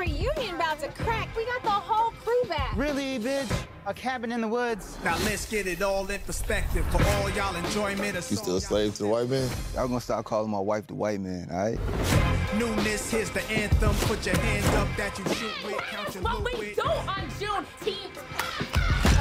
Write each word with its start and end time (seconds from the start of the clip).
reunion 0.00 0.54
about 0.54 0.80
to 0.80 0.88
crack. 0.88 1.28
We 1.36 1.44
got 1.44 1.62
the 1.62 1.70
whole 1.70 2.10
crew 2.12 2.42
back. 2.48 2.74
Really, 2.76 3.18
bitch? 3.18 3.50
A 3.86 3.92
cabin 3.94 4.32
in 4.32 4.40
the 4.40 4.48
woods? 4.48 4.96
Now 5.04 5.16
let's 5.24 5.44
get 5.48 5.66
it 5.66 5.82
all 5.82 6.08
in 6.10 6.20
perspective 6.20 6.86
for 6.90 7.02
all 7.02 7.30
y'all 7.30 7.54
enjoyment. 7.54 8.14
You 8.14 8.36
still 8.36 8.56
a 8.56 8.60
slave 8.60 8.94
to 8.94 9.02
the 9.02 9.08
white 9.08 9.28
man? 9.28 9.48
Y'all 9.74 9.88
gonna 9.88 10.00
start 10.00 10.24
calling 10.24 10.50
my 10.50 10.58
wife 10.58 10.86
the 10.86 10.94
white 10.94 11.20
man, 11.20 11.48
all 11.50 11.58
right? 11.58 11.78
Newness, 12.58 13.10
here's 13.10 13.30
the 13.30 13.42
anthem. 13.50 13.94
Put 14.06 14.24
your 14.24 14.36
hands 14.38 14.66
up 14.68 14.88
that 14.96 15.18
you 15.18 15.24
shoot 15.34 15.64
with. 15.64 15.76
Count 15.78 16.14
your 16.14 16.22
But 16.22 16.44
we 16.44 16.58
with. 16.58 16.76
do 16.76 16.82
on 16.82 17.28
Juneteenth. 17.38 18.18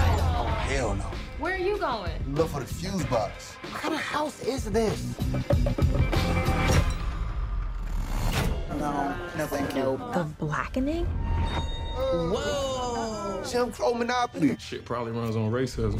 Oh, 0.01 0.45
hell 0.67 0.95
no. 0.95 1.03
Where 1.39 1.55
are 1.55 1.57
you 1.57 1.77
going? 1.77 2.11
Look 2.35 2.49
for 2.49 2.59
the 2.61 2.65
fuse 2.65 3.03
box. 3.05 3.55
What 3.71 3.81
kind 3.81 3.93
of 3.95 4.01
house 4.01 4.41
is 4.43 4.65
this? 4.65 5.15
No, 8.79 9.13
no, 9.37 9.45
thank 9.47 9.75
you. 9.75 9.97
The 10.13 10.23
blackening? 10.39 11.05
Whoa! 11.97 13.43
Jim 13.51 13.73
Crow 13.73 13.93
Monopoly. 13.93 14.55
Shit 14.57 14.85
probably 14.85 15.11
runs 15.11 15.35
on 15.35 15.51
racism. 15.51 15.99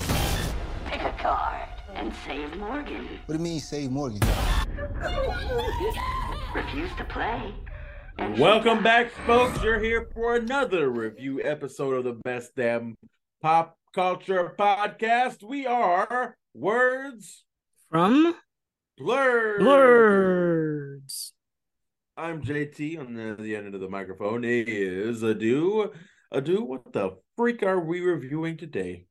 Pick 0.86 1.02
a 1.02 1.12
card 1.22 1.68
and 1.96 2.14
save 2.26 2.56
Morgan. 2.56 3.06
What 3.26 3.34
do 3.34 3.34
you 3.34 3.40
mean 3.40 3.60
save 3.60 3.92
Morgan? 3.92 4.22
Refuse 6.56 6.90
to 6.98 7.04
play. 7.10 7.54
Welcome 8.38 8.82
back, 8.82 9.12
folks. 9.26 9.62
You're 9.62 9.80
here 9.80 10.08
for 10.14 10.36
another 10.36 10.90
review 10.90 11.42
episode 11.44 11.96
of 11.96 12.06
the 12.06 12.14
Best 12.14 12.56
Damn 12.56 12.96
Pop 13.42 13.78
Culture 13.94 14.54
Podcast. 14.58 15.44
We 15.44 15.68
are 15.68 16.38
Words 16.54 17.44
From 17.90 18.36
Blerds. 18.98 19.60
Blerds. 19.60 21.34
I'm 22.20 22.42
JT 22.42 23.00
on 23.00 23.14
the, 23.14 23.42
the 23.42 23.56
end 23.56 23.74
of 23.74 23.80
the 23.80 23.88
microphone. 23.88 24.44
Is 24.44 25.22
Adu. 25.22 25.90
Adu, 26.34 26.68
what 26.68 26.92
the 26.92 27.12
freak 27.38 27.64
are 27.64 27.80
we 27.80 28.02
reviewing 28.02 28.58
today? 28.58 29.06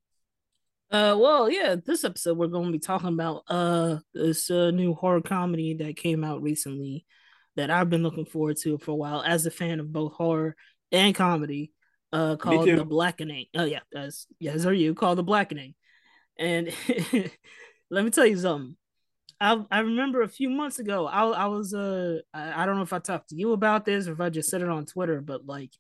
Uh, 0.91 1.17
well, 1.19 1.51
yeah, 1.51 1.77
this 1.87 2.05
episode 2.05 2.37
we're 2.37 2.49
going 2.49 2.67
to 2.67 2.73
be 2.73 2.79
talking 2.79 3.09
about 3.09 3.45
uh 3.49 3.97
this 4.13 4.51
uh, 4.51 4.71
new 4.73 4.93
horror 4.93 5.23
comedy 5.23 5.73
that 5.75 5.97
came 5.97 6.23
out 6.23 6.43
recently 6.43 7.07
that 7.57 7.71
I've 7.71 7.89
been 7.89 8.03
looking 8.03 8.27
forward 8.27 8.59
to 8.59 8.77
for 8.77 8.91
a 8.91 8.97
while 8.97 9.23
as 9.23 9.47
a 9.47 9.51
fan 9.51 9.81
of 9.81 9.91
both 9.91 10.13
horror 10.13 10.55
and 10.93 11.15
comedy. 11.15 11.73
Uh, 12.13 12.37
called. 12.37 12.69
The 12.69 12.85
Blackening. 12.85 13.47
Oh 13.57 13.65
yeah, 13.65 13.81
as 13.97 14.27
yeah, 14.39 14.53
as 14.53 14.67
are 14.67 14.73
you 14.75 14.95
called 14.95 15.17
The 15.17 15.23
Blackening. 15.23 15.75
And 16.39 16.75
let 17.91 18.05
me 18.05 18.11
tell 18.11 18.27
you 18.27 18.37
something. 18.37 18.77
I 19.41 19.65
I 19.71 19.81
remember 19.81 20.23
a 20.23 20.29
few 20.29 20.51
months 20.51 20.79
ago, 20.79 21.07
I 21.07 21.25
I 21.27 21.47
was 21.47 21.75
uh 21.75 22.19
I, 22.35 22.63
I 22.63 22.67
don't 22.67 22.77
know 22.77 22.83
if 22.83 22.93
I 22.93 22.99
talked 22.99 23.31
to 23.31 23.37
you 23.37 23.53
about 23.53 23.85
this 23.85 24.09
or 24.09 24.13
if 24.13 24.21
I 24.21 24.31
just 24.31 24.51
said 24.51 24.63
it 24.63 24.69
on 24.69 24.87
Twitter, 24.87 25.21
but 25.21 25.47
like 25.47 25.71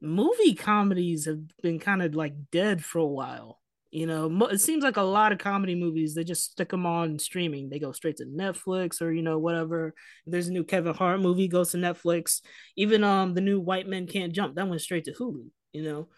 movie 0.00 0.54
comedies 0.54 1.24
have 1.26 1.40
been 1.62 1.78
kind 1.78 2.02
of 2.02 2.14
like 2.14 2.34
dead 2.50 2.84
for 2.84 2.98
a 2.98 3.06
while. 3.06 3.60
You 3.90 4.06
know, 4.06 4.46
it 4.48 4.60
seems 4.60 4.84
like 4.84 4.98
a 4.98 5.02
lot 5.02 5.32
of 5.32 5.38
comedy 5.38 5.74
movies 5.74 6.14
they 6.14 6.24
just 6.24 6.52
stick 6.52 6.68
them 6.68 6.84
on 6.86 7.18
streaming. 7.18 7.70
They 7.70 7.78
go 7.78 7.92
straight 7.92 8.18
to 8.18 8.26
Netflix 8.26 9.00
or 9.00 9.10
you 9.10 9.22
know 9.22 9.38
whatever. 9.38 9.94
If 10.26 10.32
there's 10.32 10.48
a 10.48 10.52
new 10.52 10.64
Kevin 10.64 10.94
Hart 10.94 11.20
movie 11.20 11.48
goes 11.48 11.70
to 11.72 11.78
Netflix. 11.78 12.40
Even 12.76 13.04
um 13.04 13.34
the 13.34 13.40
new 13.40 13.60
White 13.60 13.88
Men 13.88 14.06
Can't 14.06 14.32
Jump 14.32 14.54
that 14.56 14.68
went 14.68 14.82
straight 14.82 15.04
to 15.04 15.12
Hulu. 15.12 15.46
You 15.72 15.82
know, 15.82 16.08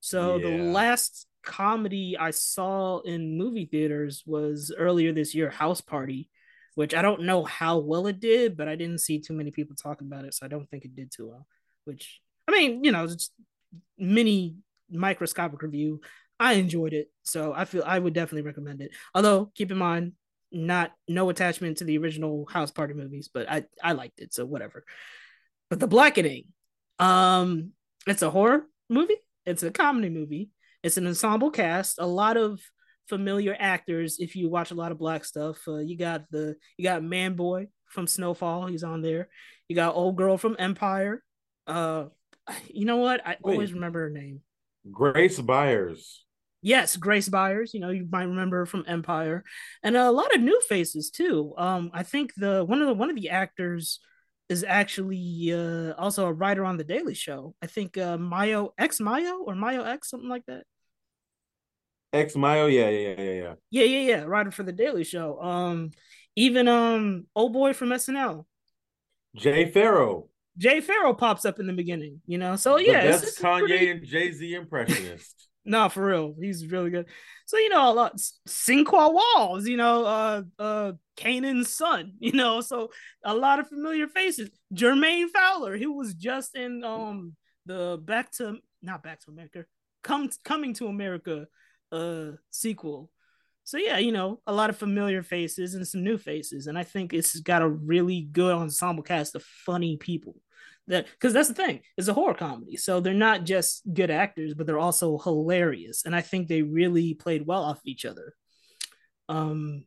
so 0.00 0.38
the 0.38 0.48
last 0.48 1.26
comedy 1.46 2.18
I 2.18 2.32
saw 2.32 3.00
in 3.00 3.38
movie 3.38 3.64
theaters 3.64 4.22
was 4.26 4.74
earlier 4.76 5.12
this 5.12 5.34
year, 5.34 5.48
House 5.48 5.80
Party, 5.80 6.28
which 6.74 6.94
I 6.94 7.00
don't 7.00 7.22
know 7.22 7.44
how 7.44 7.78
well 7.78 8.06
it 8.06 8.20
did, 8.20 8.56
but 8.56 8.68
I 8.68 8.74
didn't 8.74 9.00
see 9.00 9.20
too 9.20 9.32
many 9.32 9.50
people 9.50 9.76
talking 9.76 10.06
about 10.06 10.26
it, 10.26 10.34
so 10.34 10.44
I 10.44 10.48
don't 10.48 10.68
think 10.68 10.84
it 10.84 10.94
did 10.94 11.10
too 11.10 11.28
well. 11.28 11.46
Which 11.84 12.20
I 12.46 12.52
mean, 12.52 12.84
you 12.84 12.92
know, 12.92 13.04
it's 13.04 13.30
mini 13.96 14.56
microscopic 14.90 15.62
review. 15.62 16.00
I 16.38 16.54
enjoyed 16.54 16.92
it, 16.92 17.10
so 17.22 17.54
I 17.54 17.64
feel 17.64 17.82
I 17.86 17.98
would 17.98 18.12
definitely 18.12 18.42
recommend 18.42 18.82
it. 18.82 18.90
Although, 19.14 19.46
keep 19.54 19.70
in 19.70 19.78
mind, 19.78 20.12
not 20.52 20.92
no 21.08 21.30
attachment 21.30 21.78
to 21.78 21.84
the 21.84 21.98
original 21.98 22.46
House 22.50 22.70
Party 22.70 22.92
movies, 22.92 23.30
but 23.32 23.48
I 23.48 23.64
I 23.82 23.92
liked 23.92 24.20
it, 24.20 24.34
so 24.34 24.44
whatever. 24.44 24.84
But 25.70 25.80
The 25.80 25.88
Blackening, 25.88 26.46
um, 26.98 27.72
it's 28.06 28.22
a 28.22 28.30
horror 28.30 28.66
movie. 28.90 29.16
It's 29.46 29.62
a 29.62 29.70
comedy 29.70 30.10
movie. 30.10 30.50
It's 30.86 30.96
an 30.96 31.08
ensemble 31.08 31.50
cast. 31.50 31.98
A 31.98 32.06
lot 32.06 32.36
of 32.36 32.60
familiar 33.08 33.56
actors. 33.58 34.18
If 34.20 34.36
you 34.36 34.48
watch 34.48 34.70
a 34.70 34.76
lot 34.76 34.92
of 34.92 34.98
black 34.98 35.24
stuff, 35.24 35.58
uh, 35.66 35.78
you 35.78 35.98
got 35.98 36.30
the 36.30 36.54
you 36.76 36.84
got 36.84 37.02
Man 37.02 37.34
Boy 37.34 37.66
from 37.86 38.06
Snowfall. 38.06 38.68
He's 38.68 38.84
on 38.84 39.02
there. 39.02 39.28
You 39.68 39.74
got 39.74 39.96
old 39.96 40.14
girl 40.14 40.38
from 40.38 40.54
Empire. 40.60 41.24
Uh, 41.66 42.04
you 42.68 42.84
know 42.84 42.98
what? 42.98 43.20
I 43.26 43.36
Wait. 43.42 43.54
always 43.54 43.72
remember 43.72 43.98
her 44.02 44.10
name. 44.10 44.42
Grace 44.92 45.40
Byers. 45.40 46.24
Yes, 46.62 46.96
Grace 46.96 47.28
Byers. 47.28 47.74
You 47.74 47.80
know, 47.80 47.90
you 47.90 48.06
might 48.08 48.22
remember 48.22 48.58
her 48.58 48.66
from 48.66 48.84
Empire, 48.86 49.42
and 49.82 49.96
a 49.96 50.12
lot 50.12 50.32
of 50.36 50.40
new 50.40 50.60
faces 50.68 51.10
too. 51.10 51.52
Um, 51.58 51.90
I 51.94 52.04
think 52.04 52.32
the 52.36 52.64
one 52.64 52.80
of 52.80 52.86
the 52.86 52.94
one 52.94 53.10
of 53.10 53.16
the 53.16 53.30
actors 53.30 53.98
is 54.48 54.62
actually 54.62 55.52
uh 55.52 55.94
also 55.94 56.26
a 56.26 56.32
writer 56.32 56.64
on 56.64 56.76
the 56.76 56.84
Daily 56.84 57.14
Show. 57.14 57.56
I 57.60 57.66
think 57.66 57.98
uh 57.98 58.16
Mayo 58.18 58.72
X 58.78 59.00
Mayo 59.00 59.38
or 59.38 59.56
Mayo 59.56 59.82
X 59.82 60.10
something 60.10 60.28
like 60.28 60.46
that. 60.46 60.62
X 62.16 62.36
Mayo. 62.36 62.66
Yeah, 62.66 62.88
yeah, 62.88 63.14
yeah, 63.18 63.22
yeah, 63.22 63.54
yeah. 63.70 63.84
Yeah, 63.84 64.00
yeah. 64.00 64.22
Writer 64.22 64.50
for 64.50 64.62
the 64.62 64.72
Daily 64.72 65.04
Show. 65.04 65.40
Um, 65.40 65.90
even 66.34 66.68
um, 66.68 67.26
old 67.34 67.52
boy 67.52 67.72
from 67.72 67.90
SNL, 67.90 68.44
Jay 69.34 69.70
Pharoah. 69.70 70.22
Jay 70.58 70.80
Pharoah 70.80 71.14
pops 71.14 71.44
up 71.44 71.58
in 71.60 71.66
the 71.66 71.72
beginning. 71.72 72.20
You 72.26 72.38
know, 72.38 72.56
so 72.56 72.78
yeah, 72.78 73.02
it's 73.02 73.40
Kanye 73.40 73.58
pretty- 73.60 73.90
and 73.90 74.04
Jay 74.06 74.32
Z 74.32 74.54
impressionist. 74.54 75.48
No, 75.68 75.88
for 75.88 76.06
real, 76.06 76.32
he's 76.40 76.64
really 76.68 76.90
good. 76.90 77.06
So 77.46 77.58
you 77.58 77.70
know, 77.70 77.90
a 77.90 77.92
lot 77.92 78.16
Sinqua 78.48 79.12
Walls, 79.12 79.66
you 79.66 79.76
know, 79.76 80.04
uh, 80.04 80.42
uh, 80.60 80.92
Kanan's 81.16 81.74
son, 81.74 82.12
you 82.20 82.30
know, 82.30 82.60
so 82.60 82.90
a 83.24 83.34
lot 83.34 83.58
of 83.58 83.66
familiar 83.66 84.06
faces. 84.06 84.48
Jermaine 84.72 85.28
Fowler, 85.28 85.76
he 85.76 85.88
was 85.88 86.14
just 86.14 86.54
in 86.54 86.84
um 86.84 87.34
the 87.66 87.98
Back 88.00 88.30
to 88.36 88.58
not 88.80 89.02
Back 89.02 89.18
to 89.24 89.32
America, 89.32 89.64
come 90.04 90.30
Coming 90.44 90.72
to 90.74 90.86
America, 90.86 91.48
uh, 91.92 92.32
sequel. 92.50 93.10
So 93.64 93.78
yeah, 93.78 93.98
you 93.98 94.12
know, 94.12 94.40
a 94.46 94.52
lot 94.52 94.70
of 94.70 94.76
familiar 94.76 95.22
faces 95.22 95.74
and 95.74 95.86
some 95.86 96.04
new 96.04 96.18
faces, 96.18 96.66
and 96.68 96.78
I 96.78 96.84
think 96.84 97.12
it's 97.12 97.40
got 97.40 97.62
a 97.62 97.68
really 97.68 98.22
good 98.30 98.54
ensemble 98.54 99.02
cast 99.02 99.34
of 99.34 99.42
funny 99.42 99.96
people 99.96 100.36
that 100.88 101.06
because 101.06 101.32
that's 101.32 101.48
the 101.48 101.54
thing 101.54 101.80
it's 101.96 102.08
a 102.08 102.14
horror 102.14 102.34
comedy. 102.34 102.76
So 102.76 103.00
they're 103.00 103.14
not 103.14 103.44
just 103.44 103.82
good 103.92 104.10
actors 104.10 104.54
but 104.54 104.66
they're 104.66 104.78
also 104.78 105.18
hilarious. 105.18 106.04
And 106.04 106.14
i 106.14 106.20
think 106.20 106.48
they 106.48 106.62
really 106.62 107.14
played 107.14 107.46
well 107.46 107.62
off 107.62 107.80
each 107.84 108.04
other. 108.04 108.34
Um 109.28 109.84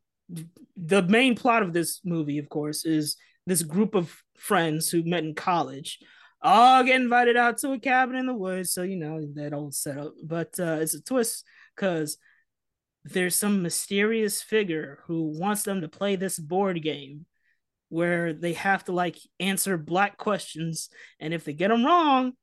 the 0.78 1.02
main 1.04 1.36
plot 1.36 1.64
of 1.64 1.74
this 1.74 2.02
movie 2.04 2.38
of 2.38 2.50
course 2.50 2.86
is 2.86 3.16
this 3.48 3.64
group 3.64 3.96
of 3.96 4.16
friends 4.38 4.90
who 4.90 5.04
met 5.04 5.24
in 5.24 5.34
college 5.34 6.00
all 6.42 6.84
get 6.84 7.02
invited 7.02 7.36
out 7.36 7.58
to 7.58 7.72
a 7.72 7.80
cabin 7.80 8.16
in 8.16 8.26
the 8.26 8.34
woods. 8.34 8.74
So 8.74 8.84
you 8.84 8.96
know 8.96 9.22
that 9.36 9.54
old 9.54 9.74
setup. 9.74 10.14
But 10.24 10.60
uh 10.60 10.80
it's 10.82 10.96
a 10.96 11.02
twist 11.02 11.46
because 11.80 12.18
there's 13.06 13.36
some 13.36 13.62
mysterious 13.62 14.42
figure 14.42 15.00
who 15.08 15.40
wants 15.40 15.64
them 15.64 15.82
to 15.82 15.88
play 15.88 16.16
this 16.16 16.38
board 16.38 16.82
game 16.82 17.26
where 17.90 18.34
they 18.34 18.54
have 18.54 18.84
to 18.86 18.92
like 18.92 19.18
answer 19.40 19.78
black 19.78 20.18
questions 20.18 20.90
and 21.20 21.34
if 21.34 21.44
they 21.44 21.54
get 21.54 21.70
them 21.70 21.86
wrong 21.86 22.34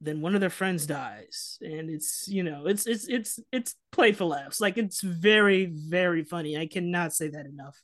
then 0.00 0.20
one 0.20 0.34
of 0.34 0.40
their 0.40 0.50
friends 0.50 0.86
dies 0.86 1.58
and 1.60 1.90
it's 1.90 2.26
you 2.28 2.42
know 2.42 2.66
it's 2.66 2.86
it's 2.86 3.06
it's 3.08 3.38
it's 3.52 3.74
play 3.92 4.12
for 4.12 4.24
laughs 4.24 4.60
like 4.60 4.78
it's 4.78 5.02
very 5.02 5.66
very 5.66 6.24
funny 6.24 6.56
i 6.56 6.66
cannot 6.66 7.12
say 7.12 7.28
that 7.28 7.46
enough 7.46 7.76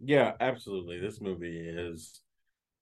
Yeah, 0.00 0.32
absolutely. 0.40 1.00
This 1.00 1.20
movie 1.20 1.58
is 1.58 2.20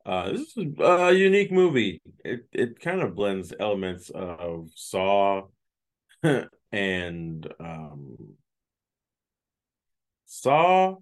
uh 0.05 0.31
this 0.33 0.57
is 0.57 0.67
a 0.81 1.13
unique 1.13 1.51
movie. 1.53 2.01
It 2.25 2.47
it 2.53 2.81
kind 2.81 3.01
of 3.03 3.15
blends 3.15 3.53
elements 3.59 4.11
of 4.11 4.71
Saw 4.75 5.45
and 6.73 7.49
um 7.61 8.17
Saw 10.27 10.97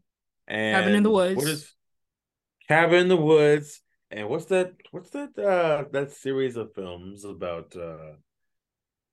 and 0.46 0.76
Cabin 0.76 0.94
in 0.94 1.02
the 1.02 1.10
Woods. 1.10 1.36
What 1.36 1.48
is 1.48 1.72
Cabin 2.68 3.00
in 3.00 3.08
the 3.08 3.16
Woods 3.16 3.80
and 4.10 4.28
what's 4.28 4.46
that 4.46 4.72
what's 4.90 5.10
that 5.10 5.38
uh 5.38 5.84
that 5.92 6.12
series 6.12 6.56
of 6.56 6.74
films 6.74 7.24
about 7.24 7.74
uh 7.76 8.14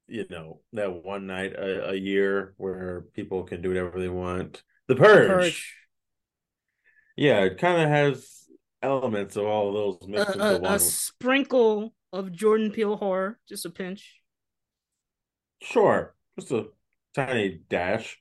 you 0.07 0.25
know 0.29 0.59
that 0.73 0.91
one 1.03 1.27
night 1.27 1.53
a, 1.53 1.91
a 1.91 1.95
year 1.95 2.53
where 2.57 3.05
people 3.13 3.43
can 3.43 3.61
do 3.61 3.69
whatever 3.69 3.99
they 3.99 4.09
want. 4.09 4.63
The 4.87 4.95
Purge. 4.95 5.27
Purge. 5.27 5.75
Yeah, 7.15 7.41
it 7.41 7.57
kind 7.57 7.81
of 7.81 7.89
has 7.89 8.41
elements 8.81 9.35
of 9.35 9.45
all 9.45 9.69
of 9.69 9.73
those 9.73 10.09
mixed 10.09 10.35
into 10.35 10.55
a, 10.55 10.59
one. 10.59 10.73
a 10.73 10.79
sprinkle 10.79 11.93
of 12.11 12.31
jordan 12.31 12.71
peele 12.71 12.97
horror 12.97 13.39
just 13.47 13.65
a 13.65 13.69
pinch 13.69 14.20
Sure, 15.61 16.15
just 16.39 16.51
a 16.51 16.67
tiny 17.13 17.59
dash. 17.69 18.17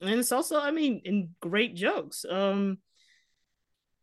and 0.00 0.20
it's 0.20 0.32
also 0.32 0.60
i 0.60 0.70
mean 0.70 1.00
in 1.04 1.30
great 1.40 1.74
jokes 1.74 2.24
um 2.28 2.78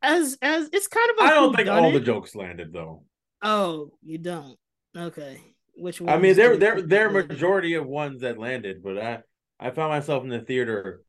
as 0.01 0.37
as 0.41 0.69
it's 0.73 0.87
kind 0.87 1.09
of 1.11 1.17
a 1.17 1.21
I 1.27 1.29
don't 1.31 1.55
think 1.55 1.69
all 1.69 1.91
the 1.91 1.99
jokes 1.99 2.35
landed 2.35 2.73
though. 2.73 3.03
Oh, 3.41 3.91
you 4.01 4.17
don't. 4.17 4.57
Okay. 4.97 5.39
Which 5.75 6.01
one? 6.01 6.13
I 6.13 6.17
mean, 6.17 6.35
there 6.35 6.57
there 6.57 6.81
there 6.81 7.07
are 7.07 7.11
majority 7.11 7.75
of 7.75 7.85
ones 7.87 8.21
that 8.21 8.37
landed, 8.37 8.83
but 8.83 8.97
I 8.97 9.19
I 9.59 9.71
found 9.71 9.91
myself 9.91 10.23
in 10.23 10.29
the 10.29 10.39
theater 10.41 11.01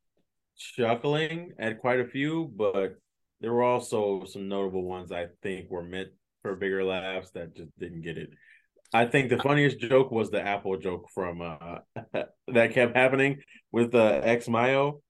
chuckling 0.57 1.53
at 1.59 1.81
quite 1.81 2.01
a 2.01 2.07
few, 2.07 2.53
but 2.57 2.97
there 3.41 3.53
were 3.53 3.63
also 3.63 4.25
some 4.27 4.49
notable 4.49 4.85
ones 4.85 5.11
I 5.13 5.27
think 5.43 5.71
were 5.71 5.83
meant 5.83 6.11
for 6.43 6.55
bigger 6.55 6.85
laughs 6.85 7.31
that 7.33 7.57
just 7.57 7.77
didn't 7.79 8.03
get 8.03 8.17
it. 8.19 8.31
I 8.95 9.07
think 9.07 9.29
the 9.29 9.39
funniest 9.39 9.81
joke 9.81 10.13
was 10.13 10.31
the 10.31 10.41
Apple 10.41 10.77
joke 10.79 11.09
from 11.13 11.43
uh 11.43 11.79
that 12.49 12.73
kept 12.73 12.97
happening 12.97 13.43
with 13.73 13.95
uh, 13.95 14.21
X 14.23 14.49
Mayo. 14.49 15.03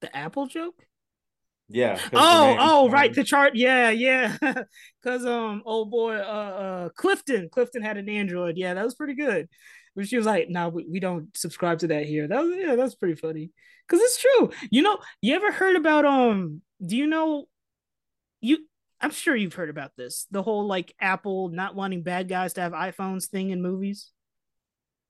The 0.00 0.16
Apple 0.16 0.46
joke? 0.46 0.74
Yeah. 1.68 1.98
Oh, 2.12 2.56
oh, 2.58 2.90
right. 2.90 3.12
The 3.14 3.24
chart. 3.24 3.52
Yeah, 3.54 3.90
yeah. 3.90 4.36
Cause 5.04 5.24
um, 5.24 5.62
old 5.64 5.90
boy, 5.90 6.16
uh, 6.16 6.18
uh, 6.18 6.88
Clifton, 6.90 7.48
Clifton 7.50 7.82
had 7.82 7.98
an 7.98 8.08
Android. 8.08 8.56
Yeah, 8.56 8.74
that 8.74 8.84
was 8.84 8.94
pretty 8.94 9.14
good. 9.14 9.48
But 9.94 10.08
she 10.08 10.16
was 10.16 10.26
like, 10.26 10.48
"No, 10.48 10.70
we, 10.70 10.86
we 10.90 11.00
don't 11.00 11.34
subscribe 11.36 11.78
to 11.80 11.88
that 11.88 12.06
here." 12.06 12.26
That 12.26 12.42
was 12.42 12.56
yeah, 12.56 12.74
that's 12.74 12.94
pretty 12.94 13.14
funny. 13.14 13.50
Cause 13.88 14.00
it's 14.00 14.20
true. 14.20 14.50
You 14.70 14.82
know, 14.82 14.98
you 15.20 15.34
ever 15.34 15.52
heard 15.52 15.76
about 15.76 16.04
um? 16.06 16.62
Do 16.84 16.96
you 16.96 17.06
know? 17.06 17.46
You, 18.40 18.58
I'm 19.02 19.10
sure 19.10 19.34
you've 19.34 19.54
heard 19.54 19.68
about 19.70 19.92
this. 19.96 20.26
The 20.30 20.42
whole 20.42 20.66
like 20.66 20.94
Apple 21.00 21.48
not 21.48 21.74
wanting 21.74 22.02
bad 22.02 22.28
guys 22.28 22.52
to 22.54 22.60
have 22.60 22.72
iPhones 22.72 23.26
thing 23.26 23.50
in 23.50 23.60
movies. 23.60 24.10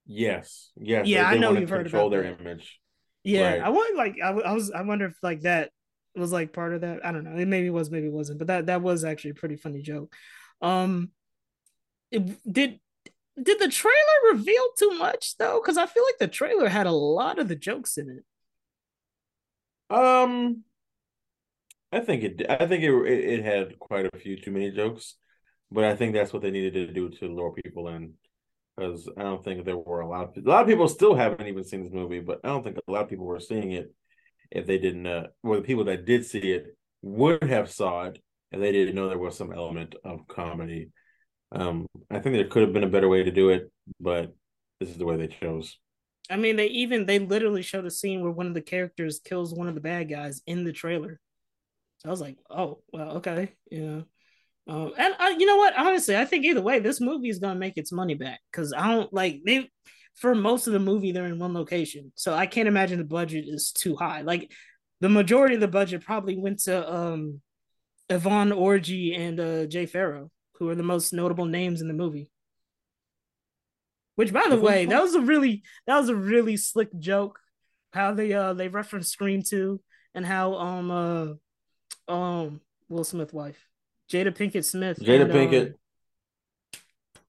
Yes, 0.06 0.72
yes. 0.76 1.06
Yeah, 1.06 1.30
they- 1.30 1.36
I 1.36 1.38
know 1.38 1.52
you've 1.52 1.68
heard 1.70 1.86
about 1.86 2.10
their 2.10 2.22
that. 2.22 2.40
image. 2.40 2.80
Yeah, 3.24 3.52
Right. 3.52 3.62
I 3.62 3.68
want 3.68 3.96
like 3.96 4.16
I, 4.22 4.30
I 4.30 4.52
was 4.52 4.70
I 4.72 4.82
wonder 4.82 5.06
if 5.06 5.16
like 5.22 5.42
that 5.42 5.70
was 6.16 6.32
like 6.32 6.52
part 6.52 6.74
of 6.74 6.80
that. 6.80 7.04
I 7.06 7.12
don't 7.12 7.24
know. 7.24 7.36
It 7.36 7.46
maybe 7.46 7.70
was, 7.70 7.90
maybe 7.90 8.08
it 8.08 8.12
wasn't, 8.12 8.38
but 8.38 8.48
that 8.48 8.66
that 8.66 8.82
was 8.82 9.04
actually 9.04 9.30
a 9.30 9.34
pretty 9.34 9.56
funny 9.56 9.80
joke. 9.82 10.12
Um, 10.60 11.10
it, 12.10 12.22
did 12.52 12.80
did 13.40 13.58
the 13.60 13.68
trailer 13.68 14.32
reveal 14.32 14.64
too 14.78 14.90
much 14.98 15.36
though? 15.38 15.60
Because 15.62 15.78
I 15.78 15.86
feel 15.86 16.02
like 16.04 16.18
the 16.18 16.28
trailer 16.28 16.68
had 16.68 16.86
a 16.86 16.92
lot 16.92 17.38
of 17.38 17.48
the 17.48 17.56
jokes 17.56 17.96
in 17.96 18.10
it. 18.10 19.94
Um, 19.94 20.64
I 21.92 22.00
think 22.00 22.22
it. 22.22 22.46
I 22.48 22.66
think 22.66 22.82
it, 22.82 22.90
it. 22.90 23.40
It 23.40 23.44
had 23.44 23.78
quite 23.78 24.06
a 24.12 24.18
few 24.18 24.40
too 24.40 24.50
many 24.50 24.70
jokes, 24.70 25.16
but 25.70 25.84
I 25.84 25.94
think 25.94 26.14
that's 26.14 26.32
what 26.32 26.42
they 26.42 26.50
needed 26.50 26.74
to 26.74 26.92
do 26.92 27.10
to 27.10 27.28
lure 27.28 27.52
people 27.52 27.88
in, 27.88 28.14
because 28.76 29.08
I 29.16 29.22
don't 29.22 29.44
think 29.44 29.64
there 29.64 29.76
were 29.76 30.00
a 30.00 30.08
lot. 30.08 30.36
Of, 30.36 30.44
a 30.44 30.48
lot 30.48 30.62
of 30.62 30.68
people 30.68 30.88
still 30.88 31.14
haven't 31.14 31.46
even 31.46 31.64
seen 31.64 31.84
this 31.84 31.92
movie, 31.92 32.20
but 32.20 32.40
I 32.44 32.48
don't 32.48 32.64
think 32.64 32.78
a 32.78 32.90
lot 32.90 33.02
of 33.02 33.10
people 33.10 33.26
were 33.26 33.40
seeing 33.40 33.72
it 33.72 33.92
if 34.50 34.66
they 34.66 34.78
didn't. 34.78 35.06
Uh, 35.06 35.26
well, 35.42 35.60
the 35.60 35.66
people 35.66 35.84
that 35.84 36.06
did 36.06 36.24
see 36.24 36.52
it 36.52 36.76
would 37.02 37.44
have 37.44 37.70
saw 37.70 38.04
it 38.04 38.18
if 38.52 38.60
they 38.60 38.72
didn't 38.72 38.94
know 38.94 39.08
there 39.08 39.18
was 39.18 39.36
some 39.36 39.52
element 39.52 39.94
of 40.04 40.26
comedy. 40.28 40.90
Um, 41.50 41.86
I 42.10 42.20
think 42.20 42.36
there 42.36 42.48
could 42.48 42.62
have 42.62 42.72
been 42.72 42.84
a 42.84 42.88
better 42.88 43.08
way 43.08 43.22
to 43.22 43.30
do 43.30 43.50
it, 43.50 43.70
but 44.00 44.34
this 44.80 44.88
is 44.88 44.96
the 44.96 45.04
way 45.04 45.16
they 45.16 45.28
chose. 45.28 45.78
I 46.30 46.36
mean, 46.36 46.56
they 46.56 46.68
even 46.68 47.04
they 47.04 47.18
literally 47.18 47.62
showed 47.62 47.84
a 47.84 47.90
scene 47.90 48.22
where 48.22 48.30
one 48.30 48.46
of 48.46 48.54
the 48.54 48.62
characters 48.62 49.20
kills 49.22 49.52
one 49.52 49.68
of 49.68 49.74
the 49.74 49.80
bad 49.82 50.08
guys 50.08 50.40
in 50.46 50.64
the 50.64 50.72
trailer. 50.72 51.20
I 52.04 52.10
was 52.10 52.20
like, 52.20 52.38
oh 52.50 52.80
well, 52.92 53.16
okay, 53.18 53.52
yeah. 53.70 54.02
Um, 54.68 54.92
and 54.96 55.14
I, 55.18 55.30
you 55.38 55.46
know 55.46 55.56
what? 55.56 55.76
Honestly, 55.76 56.16
I 56.16 56.24
think 56.24 56.44
either 56.44 56.62
way, 56.62 56.78
this 56.78 57.00
movie 57.00 57.28
is 57.28 57.38
gonna 57.38 57.58
make 57.58 57.76
its 57.76 57.92
money 57.92 58.14
back 58.14 58.40
because 58.50 58.72
I 58.72 58.88
don't 58.88 59.12
like 59.12 59.42
they. 59.44 59.70
For 60.16 60.34
most 60.34 60.66
of 60.66 60.74
the 60.74 60.78
movie, 60.78 61.10
they're 61.10 61.24
in 61.24 61.38
one 61.38 61.54
location, 61.54 62.12
so 62.16 62.34
I 62.34 62.46
can't 62.46 62.68
imagine 62.68 62.98
the 62.98 63.04
budget 63.04 63.46
is 63.48 63.72
too 63.72 63.96
high. 63.96 64.20
Like 64.20 64.52
the 65.00 65.08
majority 65.08 65.54
of 65.54 65.62
the 65.62 65.68
budget 65.68 66.04
probably 66.04 66.36
went 66.36 66.60
to 66.64 66.92
um, 66.92 67.40
Yvonne 68.10 68.50
Orji 68.50 69.18
and 69.18 69.40
uh, 69.40 69.66
Jay 69.66 69.86
Pharoah, 69.86 70.28
who 70.58 70.68
are 70.68 70.74
the 70.74 70.82
most 70.82 71.12
notable 71.12 71.46
names 71.46 71.80
in 71.80 71.88
the 71.88 71.94
movie. 71.94 72.30
Which, 74.16 74.32
by 74.32 74.46
the 74.48 74.60
way, 74.60 74.84
that 74.84 75.02
was 75.02 75.14
a 75.14 75.20
really 75.20 75.62
that 75.86 75.98
was 75.98 76.10
a 76.10 76.14
really 76.14 76.56
slick 76.56 76.90
joke. 76.98 77.38
How 77.92 78.12
they 78.12 78.32
uh 78.32 78.52
they 78.52 78.68
referenced 78.68 79.12
Scream 79.12 79.42
Two 79.42 79.80
and 80.14 80.26
how 80.26 80.54
um 80.54 80.90
uh 80.90 81.26
um 82.08 82.60
Will 82.88 83.04
Smith 83.04 83.32
wife 83.32 83.68
Jada 84.10 84.36
Pinkett 84.36 84.64
Smith 84.64 84.98
Jada 84.98 85.22
and, 85.22 85.32
Pinkett, 85.32 85.66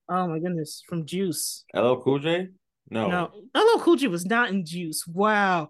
um, 0.10 0.18
oh 0.18 0.28
my 0.28 0.40
goodness, 0.40 0.84
from 0.88 1.06
Juice. 1.06 1.64
LL 1.74 1.96
Cool 1.96 2.20
J. 2.20 2.50
No, 2.90 3.08
No, 3.08 3.32
LL 3.56 3.80
Cool 3.80 3.96
J 3.96 4.08
was 4.08 4.26
not 4.26 4.50
in 4.50 4.66
Juice. 4.66 5.08
Wow, 5.08 5.70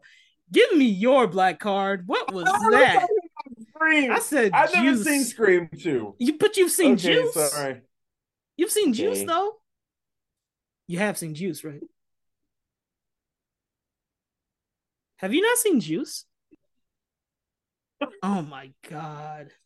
give 0.51 0.75
me 0.75 0.85
your 0.85 1.27
black 1.27 1.59
card. 1.59 2.03
What 2.07 2.33
was 2.33 2.45
that? 2.45 3.07
Scream. 3.69 4.11
I 4.11 4.19
said 4.19 4.51
I've 4.53 4.73
never 4.73 4.97
seen 5.03 5.23
Scream 5.23 5.69
two. 5.77 6.15
You 6.17 6.37
but 6.37 6.57
you've 6.57 6.71
seen 6.71 6.93
okay, 6.93 7.13
Juice. 7.13 7.33
sorry. 7.33 7.81
You've 8.57 8.71
seen 8.71 8.93
Juice 8.93 9.23
though. 9.23 9.53
You 10.87 10.99
have 10.99 11.17
seen 11.17 11.33
Juice, 11.33 11.63
right? 11.63 11.81
Have 15.17 15.33
you 15.33 15.41
not 15.41 15.57
seen 15.57 15.79
Juice? 15.79 16.25
Oh 18.21 18.41
my 18.41 18.71
god. 18.89 19.49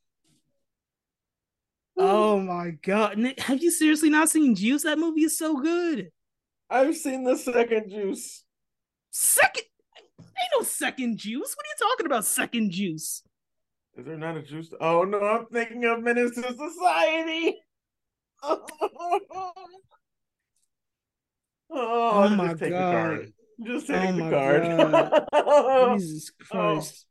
Oh 2.00 2.40
my 2.40 2.78
god. 2.84 3.18
Nick, 3.18 3.40
Have 3.40 3.64
you 3.64 3.72
seriously 3.72 4.12
not 4.12 4.30
seen 4.30 4.54
Juice? 4.54 4.84
That 4.84 5.00
movie 5.00 5.24
is 5.24 5.36
so 5.36 5.60
good. 5.60 6.12
I've 6.70 6.96
seen 6.96 7.24
the 7.24 7.36
second 7.36 7.90
Juice. 7.90 8.44
Second 9.10 9.64
ain't 10.38 10.62
no 10.62 10.64
second 10.64 11.18
juice. 11.18 11.56
What 11.56 11.66
are 11.66 11.70
you 11.70 11.90
talking 11.90 12.06
about? 12.06 12.26
Second 12.26 12.72
juice. 12.72 13.24
Is 13.98 14.06
there 14.06 14.18
not 14.18 14.38
a 14.38 14.42
Juice? 14.42 14.72
Oh 14.80 15.04
no, 15.04 15.20
I'm 15.20 15.46
thinking 15.48 15.84
of 15.86 16.04
Menace 16.04 16.36
to 16.36 16.54
Society. 16.54 17.58
Oh, 18.44 18.64
Oh 21.72 22.30
my 22.30 22.54
take 22.54 22.70
God. 22.70 23.26
Just 23.66 23.88
take 23.88 24.12
Oh 24.12 24.16
the 24.16 24.30
card. 24.30 25.94
Jesus 26.00 26.32
oh. 26.40 26.46
Christ. 26.46 27.07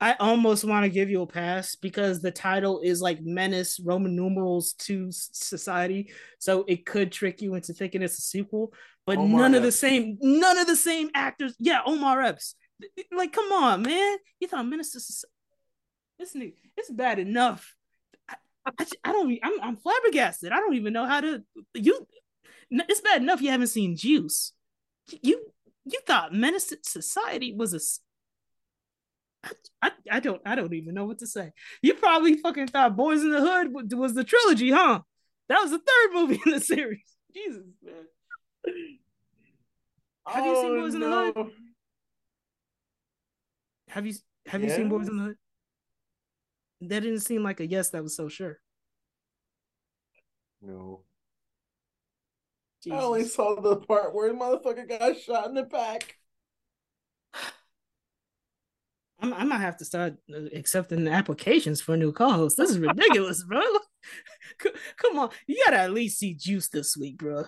I 0.00 0.14
almost 0.14 0.64
want 0.64 0.84
to 0.84 0.90
give 0.90 1.10
you 1.10 1.22
a 1.22 1.26
pass 1.26 1.74
because 1.74 2.20
the 2.20 2.30
title 2.30 2.80
is 2.80 3.00
like 3.00 3.20
Menace 3.22 3.80
Roman 3.80 4.14
numerals 4.14 4.74
to 4.74 5.08
Society, 5.10 6.10
so 6.38 6.64
it 6.68 6.86
could 6.86 7.12
trick 7.12 7.42
you 7.42 7.54
into 7.54 7.72
thinking 7.72 8.02
it's 8.02 8.18
a 8.18 8.22
sequel. 8.22 8.72
But 9.06 9.18
Omar 9.18 9.40
none 9.40 9.54
of 9.54 9.62
the 9.62 9.72
same, 9.72 10.18
none 10.20 10.58
of 10.58 10.66
the 10.66 10.76
same 10.76 11.10
actors. 11.14 11.54
Yeah, 11.58 11.80
Omar 11.86 12.22
Epps. 12.22 12.54
Like, 13.10 13.32
come 13.32 13.50
on, 13.52 13.82
man. 13.82 14.18
You 14.40 14.48
thought 14.48 14.66
Menace 14.66 14.92
to 14.92 15.00
Society? 15.00 15.32
This 16.18 16.34
nigga, 16.34 16.54
it's 16.76 16.90
bad 16.90 17.18
enough. 17.18 17.74
I 18.28 18.72
I 19.04 19.12
don't. 19.12 19.30
e- 19.30 19.40
I'm, 19.42 19.60
I'm 19.62 19.76
flabbergasted. 19.76 20.52
I 20.52 20.56
don't 20.56 20.74
even 20.74 20.92
know 20.92 21.06
how 21.06 21.20
to. 21.20 21.42
You. 21.74 22.06
It's 22.70 23.00
bad 23.00 23.22
enough 23.22 23.40
you 23.40 23.50
haven't 23.50 23.68
seen 23.68 23.96
Juice. 23.96 24.52
You 25.22 25.40
you 25.84 26.00
thought 26.06 26.34
Menace 26.34 26.66
to 26.66 26.78
Society 26.82 27.54
was 27.54 27.72
a 27.72 27.80
I, 29.82 29.92
I, 30.10 30.20
don't 30.20 30.40
I 30.44 30.54
don't 30.54 30.72
even 30.74 30.94
know 30.94 31.04
what 31.04 31.18
to 31.18 31.26
say. 31.26 31.52
You 31.82 31.94
probably 31.94 32.34
fucking 32.36 32.68
thought 32.68 32.96
Boys 32.96 33.22
in 33.22 33.30
the 33.30 33.40
Hood 33.40 33.72
was 33.92 34.14
the 34.14 34.24
trilogy, 34.24 34.70
huh? 34.70 35.00
That 35.48 35.60
was 35.62 35.70
the 35.70 35.78
third 35.78 36.12
movie 36.14 36.40
in 36.46 36.52
the 36.52 36.60
series. 36.60 37.04
Jesus, 37.34 37.62
man. 37.82 37.94
Have 40.26 40.44
you 40.44 40.56
seen 40.56 40.70
Oh, 40.72 40.80
Boys 40.80 40.94
in 40.94 41.00
the. 41.00 41.32
Hood? 41.34 41.50
Have 43.88 44.06
you 44.06 44.14
have 44.46 44.62
you 44.62 44.70
seen 44.70 44.88
Boys 44.88 45.08
in 45.08 45.16
the 45.16 45.22
Hood? 45.24 45.36
That 46.82 47.00
didn't 47.00 47.20
seem 47.20 47.42
like 47.42 47.60
a 47.60 47.66
yes. 47.66 47.90
That 47.90 48.02
was 48.02 48.16
so 48.16 48.28
sure. 48.28 48.58
No. 50.60 51.02
I 52.90 53.00
only 53.00 53.24
saw 53.24 53.60
the 53.60 53.76
part 53.76 54.14
where 54.14 54.32
the 54.32 54.38
motherfucker 54.38 54.88
got 54.88 55.18
shot 55.18 55.48
in 55.48 55.54
the 55.54 55.64
back. 55.64 56.16
I'm, 59.26 59.34
I 59.34 59.44
might 59.44 59.60
have 59.60 59.76
to 59.78 59.84
start 59.84 60.14
uh, 60.32 60.38
accepting 60.54 61.08
applications 61.08 61.80
for 61.80 61.96
new 61.96 62.12
co-hosts. 62.12 62.58
This 62.58 62.70
is 62.70 62.78
ridiculous, 62.78 63.42
bro. 63.42 63.60
Come 64.96 65.18
on, 65.18 65.30
you 65.46 65.60
gotta 65.64 65.78
at 65.78 65.92
least 65.92 66.18
see 66.18 66.34
Juice 66.34 66.68
this 66.68 66.96
week, 66.96 67.18
bro. 67.18 67.44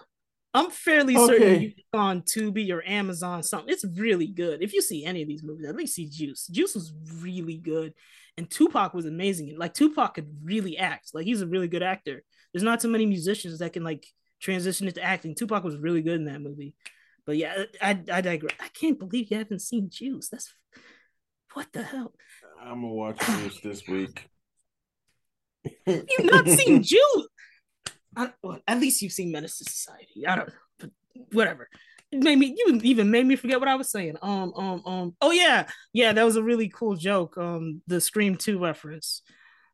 I'm 0.55 0.71
fairly 0.71 1.15
certain 1.15 1.43
Okay. 1.43 1.75
you 1.77 1.99
on 1.99 2.23
Tubi 2.23 2.73
or 2.73 2.83
Amazon 2.87 3.43
something. 3.43 3.73
It's 3.73 3.85
really 3.97 4.27
good. 4.27 4.63
If 4.63 4.73
you 4.73 4.81
see 4.83 5.05
any 5.05 5.23
of 5.23 5.29
these 5.29 5.43
movies, 5.45 5.67
at 5.69 5.77
least 5.77 5.95
see 5.95 6.09
Juice. 6.09 6.47
Juice 6.49 6.75
was 6.75 6.93
really 7.21 7.59
good, 7.59 7.95
and 8.37 8.51
Tupac 8.51 8.95
was 8.95 9.07
amazing. 9.07 9.55
Like 9.57 9.75
Tupac 9.75 10.15
could 10.15 10.29
really 10.43 10.77
act. 10.79 11.11
Like 11.15 11.27
he's 11.27 11.43
a 11.43 11.47
really 11.47 11.69
good 11.69 11.83
actor. 11.83 12.25
There's 12.53 12.63
not 12.65 12.81
too 12.81 12.89
many 12.89 13.07
musicians 13.07 13.59
that 13.61 13.75
can 13.75 13.85
like 13.85 14.07
transition 14.41 14.89
into 14.89 15.03
acting. 15.03 15.35
Tupac 15.35 15.63
was 15.63 15.77
really 15.77 16.03
good 16.03 16.17
in 16.17 16.25
that 16.25 16.41
movie. 16.41 16.75
But 17.27 17.37
yeah, 17.37 17.65
I 17.81 17.91
I 18.11 18.21
digress. 18.23 18.55
I 18.59 18.69
can't 18.69 18.99
believe 18.99 19.31
you 19.31 19.37
haven't 19.37 19.61
seen 19.61 19.91
Juice. 19.93 20.29
That's 20.29 20.53
what 21.55 21.67
the 21.73 21.83
hell. 21.83 22.13
I'm 22.61 22.83
gonna 22.83 22.89
watch 22.89 23.19
Juice 23.21 23.61
this 23.61 23.87
week. 23.89 24.29
You've 25.87 26.25
not 26.25 26.49
seen. 26.49 26.85
I, 28.17 28.33
well, 28.43 28.61
at 28.67 28.81
least 28.81 29.03
you've 29.03 29.13
seen 29.13 29.31
Menace 29.31 29.59
to 29.59 29.65
Society. 29.65 30.27
I 30.27 30.37
don't 30.37 30.49
know, 30.49 30.55
but 30.81 30.91
whatever. 31.33 31.69
It 32.11 32.23
made 32.23 32.39
me 32.39 32.55
you 32.57 32.81
even 32.83 33.11
made 33.11 33.27
me 33.27 33.37
forget 33.37 33.61
what 33.61 33.69
I 33.69 33.75
was 33.75 33.91
saying. 33.91 34.17
Um, 34.23 34.53
um, 34.57 34.83
um. 34.87 35.17
Oh 35.21 35.31
yeah, 35.31 35.69
yeah. 35.93 36.13
That 36.13 36.25
was 36.25 36.37
a 36.37 36.43
really 36.43 36.69
cool 36.69 36.97
joke. 36.97 37.37
Um, 37.37 37.83
the 37.87 38.01
Scream 38.01 38.37
Two 38.37 38.63
reference. 38.63 39.23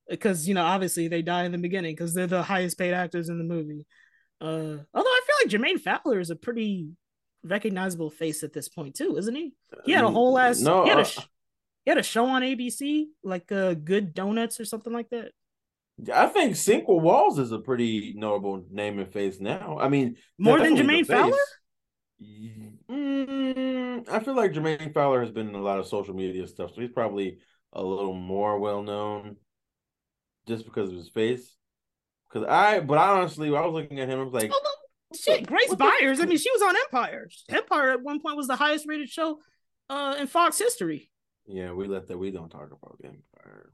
because 0.08 0.48
you 0.48 0.54
know 0.54 0.64
obviously 0.64 1.08
they 1.08 1.22
die 1.22 1.44
in 1.44 1.52
the 1.52 1.58
beginning 1.58 1.94
because 1.94 2.12
they're 2.12 2.26
the 2.26 2.42
highest 2.42 2.76
paid 2.76 2.92
actors 2.92 3.28
in 3.28 3.38
the 3.38 3.44
movie. 3.44 3.86
Uh, 4.40 4.78
although 4.92 5.08
I 5.08 5.20
feel 5.26 5.36
like 5.42 5.48
Jermaine 5.48 5.80
Fowler 5.80 6.18
is 6.18 6.30
a 6.30 6.36
pretty 6.36 6.88
recognizable 7.44 8.10
face 8.10 8.42
at 8.42 8.52
this 8.52 8.68
point 8.68 8.94
too, 8.94 9.16
isn't 9.16 9.34
he? 9.34 9.54
He 9.84 9.92
had 9.92 10.04
a 10.04 10.10
whole 10.10 10.38
ass. 10.38 10.60
No, 10.60 10.84
he, 10.84 10.90
had 10.90 10.98
a, 10.98 11.02
uh, 11.02 11.22
he 11.84 11.90
had 11.90 11.98
a 11.98 12.02
show 12.02 12.26
on 12.26 12.42
ABC 12.42 13.06
like 13.22 13.50
uh, 13.52 13.74
Good 13.74 14.14
Donuts 14.14 14.58
or 14.60 14.64
something 14.64 14.92
like 14.92 15.10
that. 15.10 15.32
I 16.12 16.26
think 16.26 16.54
Sinqua 16.54 17.00
Walls 17.00 17.38
is 17.38 17.52
a 17.52 17.58
pretty 17.58 18.14
notable 18.16 18.64
name 18.70 18.98
and 18.98 19.12
face 19.12 19.38
now. 19.40 19.78
I 19.80 19.88
mean, 19.88 20.16
More 20.38 20.58
than 20.58 20.76
Jermaine 20.76 21.06
Fowler? 21.06 21.38
Mm, 22.90 24.08
I 24.08 24.18
feel 24.20 24.34
like 24.34 24.52
Jermaine 24.52 24.92
Fowler 24.92 25.20
has 25.20 25.30
been 25.30 25.48
in 25.48 25.54
a 25.54 25.62
lot 25.62 25.78
of 25.78 25.86
social 25.86 26.14
media 26.14 26.46
stuff, 26.46 26.72
so 26.74 26.80
he's 26.80 26.90
probably 26.90 27.38
a 27.72 27.82
little 27.82 28.14
more 28.14 28.58
well 28.58 28.82
known 28.82 29.36
just 30.46 30.64
because 30.64 30.90
of 30.90 30.96
his 30.96 31.08
face. 31.10 31.56
Because 32.28 32.48
I, 32.48 32.80
but 32.80 32.98
I 32.98 33.08
honestly, 33.18 33.48
I 33.48 33.60
was 33.64 33.72
looking 33.74 34.00
at 34.00 34.08
him, 34.08 34.18
I 34.20 34.22
was 34.24 34.32
like, 34.34 34.50
Although, 34.50 35.16
shit, 35.16 35.46
Grace 35.46 35.68
what 35.68 35.78
the- 35.78 35.84
Byers. 36.00 36.20
I 36.20 36.26
mean, 36.26 36.38
she 36.38 36.50
was 36.50 36.62
on 36.62 36.74
Empire. 36.76 37.28
Empire 37.48 37.90
at 37.90 38.02
one 38.02 38.20
point 38.20 38.36
was 38.36 38.48
the 38.48 38.56
highest 38.56 38.86
rated 38.88 39.08
show 39.08 39.38
uh, 39.88 40.16
in 40.18 40.26
Fox 40.26 40.58
history. 40.58 41.10
Yeah, 41.46 41.72
we 41.72 41.86
let 41.86 42.08
that. 42.08 42.18
We 42.18 42.30
don't 42.30 42.50
talk 42.50 42.66
about 42.66 42.96
the 43.00 43.08
Empire. 43.08 43.72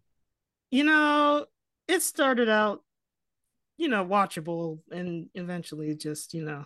You 0.70 0.84
know, 0.84 1.46
it 1.88 2.02
started 2.02 2.48
out, 2.48 2.82
you 3.76 3.88
know, 3.88 4.04
watchable, 4.04 4.80
and 4.90 5.28
eventually, 5.34 5.94
just 5.94 6.34
you 6.34 6.44
know, 6.44 6.64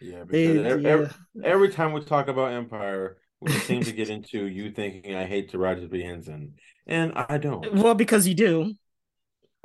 Yeah, 0.00 0.24
they, 0.24 0.48
because 0.48 0.66
every, 0.66 0.82
yeah. 0.82 0.88
every, 0.88 1.08
every 1.44 1.68
time 1.70 1.92
we 1.92 2.00
talk 2.02 2.28
about 2.28 2.52
Empire, 2.52 3.18
we 3.40 3.52
seem 3.66 3.82
to 3.82 3.92
get 3.92 4.10
into 4.10 4.46
you 4.46 4.70
thinking 4.70 5.14
I 5.14 5.26
hate 5.26 5.50
to 5.50 5.58
Taraji 5.58 5.90
P 5.90 6.02
Henson, 6.02 6.54
and 6.86 7.12
I 7.14 7.38
don't. 7.38 7.74
well, 7.74 7.94
because 7.94 8.26
you 8.26 8.34
do, 8.34 8.74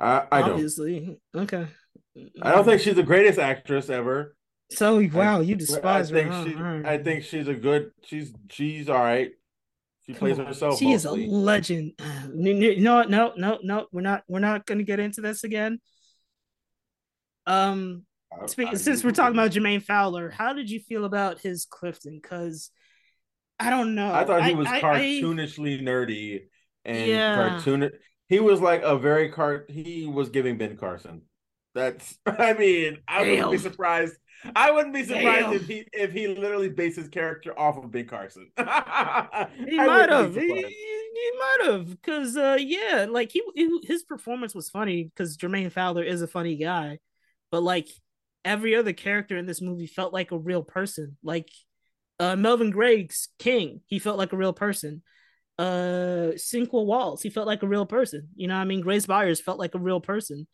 I, 0.00 0.26
I 0.30 0.42
don't. 0.42 1.18
Okay. 1.34 1.66
I 2.42 2.50
don't 2.50 2.64
think 2.64 2.80
mm. 2.80 2.84
she's 2.84 2.96
the 2.96 3.02
greatest 3.02 3.38
actress 3.38 3.88
ever. 3.88 4.36
So 4.70 5.00
wow, 5.12 5.40
you 5.40 5.54
I 5.54 5.58
despise 5.58 6.10
her. 6.10 6.16
think 6.16 6.30
huh? 6.30 6.44
she. 6.44 6.54
All 6.54 6.62
right. 6.62 6.86
I 6.86 6.98
think 6.98 7.24
she's 7.24 7.48
a 7.48 7.54
good. 7.54 7.92
She's 8.04 8.32
she's 8.50 8.88
all 8.88 8.98
right. 8.98 9.30
She 10.06 10.14
plays 10.14 10.38
on. 10.38 10.46
herself. 10.46 10.78
She 10.78 10.92
is 10.92 11.04
a 11.04 11.08
mostly. 11.10 11.28
legend. 11.28 11.92
No, 12.34 13.02
no, 13.04 13.32
no, 13.36 13.58
no. 13.62 13.86
We're 13.92 14.00
not. 14.00 14.24
We're 14.28 14.40
not 14.40 14.66
going 14.66 14.78
to 14.78 14.84
get 14.84 14.98
into 15.00 15.20
this 15.20 15.44
again. 15.44 15.80
Um, 17.46 18.04
I- 18.32 18.44
I 18.44 18.74
since 18.74 19.02
do 19.02 19.08
we're 19.08 19.12
talking 19.12 19.34
about 19.38 19.50
Jermaine 19.52 19.82
Fowler, 19.82 20.30
how 20.30 20.52
did 20.52 20.70
you 20.70 20.80
feel 20.80 21.04
about 21.04 21.40
his 21.40 21.66
Clifton? 21.68 22.18
Because 22.22 22.70
I 23.58 23.70
don't 23.70 23.94
know. 23.94 24.12
I 24.12 24.24
thought 24.24 24.44
he 24.44 24.54
was 24.54 24.66
I- 24.66 24.78
I- 24.78 24.80
cartoonishly 24.80 25.82
nerdy 25.82 26.42
and 26.84 27.08
Yeah. 27.08 27.34
cartoon. 27.34 27.90
He 28.28 28.40
was 28.40 28.60
like 28.60 28.82
a 28.82 28.96
very 28.98 29.30
cart. 29.30 29.70
He 29.70 30.06
was 30.06 30.30
giving 30.30 30.56
Ben 30.58 30.76
Carson. 30.76 31.22
That's. 31.74 32.18
I 32.26 32.54
mean, 32.54 32.98
I 33.08 33.22
wouldn't 33.22 33.52
be 33.52 33.58
surprised. 33.58 34.14
I 34.56 34.70
wouldn't 34.72 34.94
be 34.94 35.04
surprised 35.04 35.46
Damn. 35.46 35.52
if 35.54 35.66
he 35.66 35.84
if 35.92 36.12
he 36.12 36.28
literally 36.28 36.68
based 36.68 36.96
his 36.96 37.08
character 37.08 37.58
off 37.58 37.76
of 37.76 37.90
Ben 37.90 38.06
Carson. 38.06 38.50
he 38.56 38.64
might 38.64 40.08
have. 40.08 40.34
He, 40.34 40.40
he 40.40 41.32
might 41.38 41.58
have. 41.64 41.88
Because 41.88 42.36
uh, 42.36 42.58
yeah, 42.58 43.06
like 43.08 43.30
he, 43.30 43.42
he 43.54 43.80
his 43.84 44.02
performance 44.02 44.54
was 44.54 44.70
funny. 44.70 45.04
Because 45.04 45.36
Jermaine 45.36 45.70
Fowler 45.70 46.02
is 46.02 46.22
a 46.22 46.26
funny 46.26 46.56
guy, 46.56 46.98
but 47.50 47.62
like 47.62 47.88
every 48.44 48.74
other 48.74 48.92
character 48.92 49.36
in 49.36 49.46
this 49.46 49.62
movie 49.62 49.86
felt 49.86 50.12
like 50.12 50.32
a 50.32 50.38
real 50.38 50.62
person. 50.62 51.16
Like 51.22 51.48
uh, 52.18 52.36
Melvin 52.36 52.70
Gregg's 52.70 53.28
King, 53.38 53.80
he 53.86 53.98
felt 53.98 54.18
like 54.18 54.32
a 54.32 54.36
real 54.36 54.52
person. 54.52 55.02
Uh, 55.58 56.32
Sinqua 56.34 56.84
Walls, 56.84 57.22
he 57.22 57.30
felt 57.30 57.46
like 57.46 57.62
a 57.62 57.68
real 57.68 57.86
person. 57.86 58.28
You 58.34 58.48
know, 58.48 58.54
what 58.54 58.62
I 58.62 58.64
mean, 58.64 58.80
Grace 58.80 59.06
Byers 59.06 59.40
felt 59.40 59.58
like 59.58 59.74
a 59.74 59.80
real 59.80 60.00
person. 60.00 60.48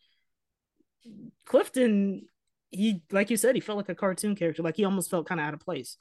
Clifton, 1.45 2.27
he 2.71 3.03
like 3.11 3.31
you 3.31 3.37
said, 3.37 3.55
he 3.55 3.61
felt 3.61 3.79
like 3.79 3.89
a 3.89 3.95
cartoon 3.95 4.35
character. 4.37 4.63
Like 4.63 4.77
he 4.77 4.85
almost 4.85 5.11
felt 5.11 5.27
kind 5.27 5.41
of 5.41 5.47
out 5.47 5.55
of 5.55 5.61
place. 5.61 5.97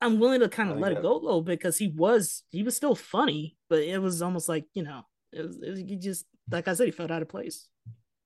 I'm 0.00 0.18
willing 0.18 0.40
to 0.40 0.48
kind 0.48 0.68
of 0.68 0.76
think 0.76 0.82
let 0.82 0.92
it 0.92 1.02
go 1.02 1.20
though 1.20 1.40
because 1.40 1.78
he 1.78 1.88
was 1.88 2.42
he 2.50 2.62
was 2.62 2.76
still 2.76 2.94
funny, 2.94 3.56
but 3.68 3.80
it 3.80 3.98
was 4.00 4.22
almost 4.22 4.48
like 4.48 4.66
you 4.74 4.82
know 4.82 5.02
it 5.32 5.42
was, 5.42 5.56
it 5.62 5.70
was 5.70 5.78
he 5.80 5.96
just 5.96 6.26
like 6.50 6.68
I 6.68 6.74
said 6.74 6.86
he 6.86 6.92
felt 6.92 7.10
out 7.10 7.22
of 7.22 7.28
place. 7.28 7.68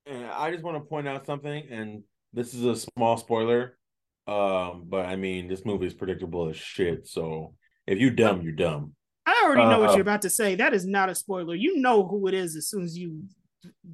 And 0.07 0.25
I 0.27 0.51
just 0.51 0.65
want 0.65 0.77
to 0.77 0.89
point 0.89 1.07
out 1.07 1.27
something, 1.27 1.65
and 1.71 2.03
this 2.33 2.55
is 2.55 2.65
a 2.65 2.75
small 2.77 3.17
spoiler. 3.17 3.77
Um, 4.27 4.85
but 4.89 5.07
I 5.07 5.17
mean, 5.17 5.49
this 5.49 5.65
movie 5.65 5.87
is 5.87 5.95
predictable 5.95 6.49
as 6.49 6.57
shit. 6.57 7.07
So 7.07 7.55
if 7.87 7.99
you 7.99 8.11
dumb, 8.11 8.43
you're 8.43 8.53
dumb. 8.53 8.95
I 9.27 9.43
already 9.45 9.65
know 9.65 9.81
what 9.81 9.91
Uh, 9.91 9.93
you're 9.93 10.03
about 10.03 10.23
to 10.23 10.31
say. 10.31 10.57
That 10.57 10.75
is 10.75 10.87
not 10.87 11.09
a 11.09 11.15
spoiler. 11.15 11.55
You 11.55 11.79
know 11.79 12.07
who 12.07 12.27
it 12.27 12.35
is 12.35 12.57
as 12.57 12.69
soon 12.69 12.83
as 12.83 12.99
you 12.99 13.23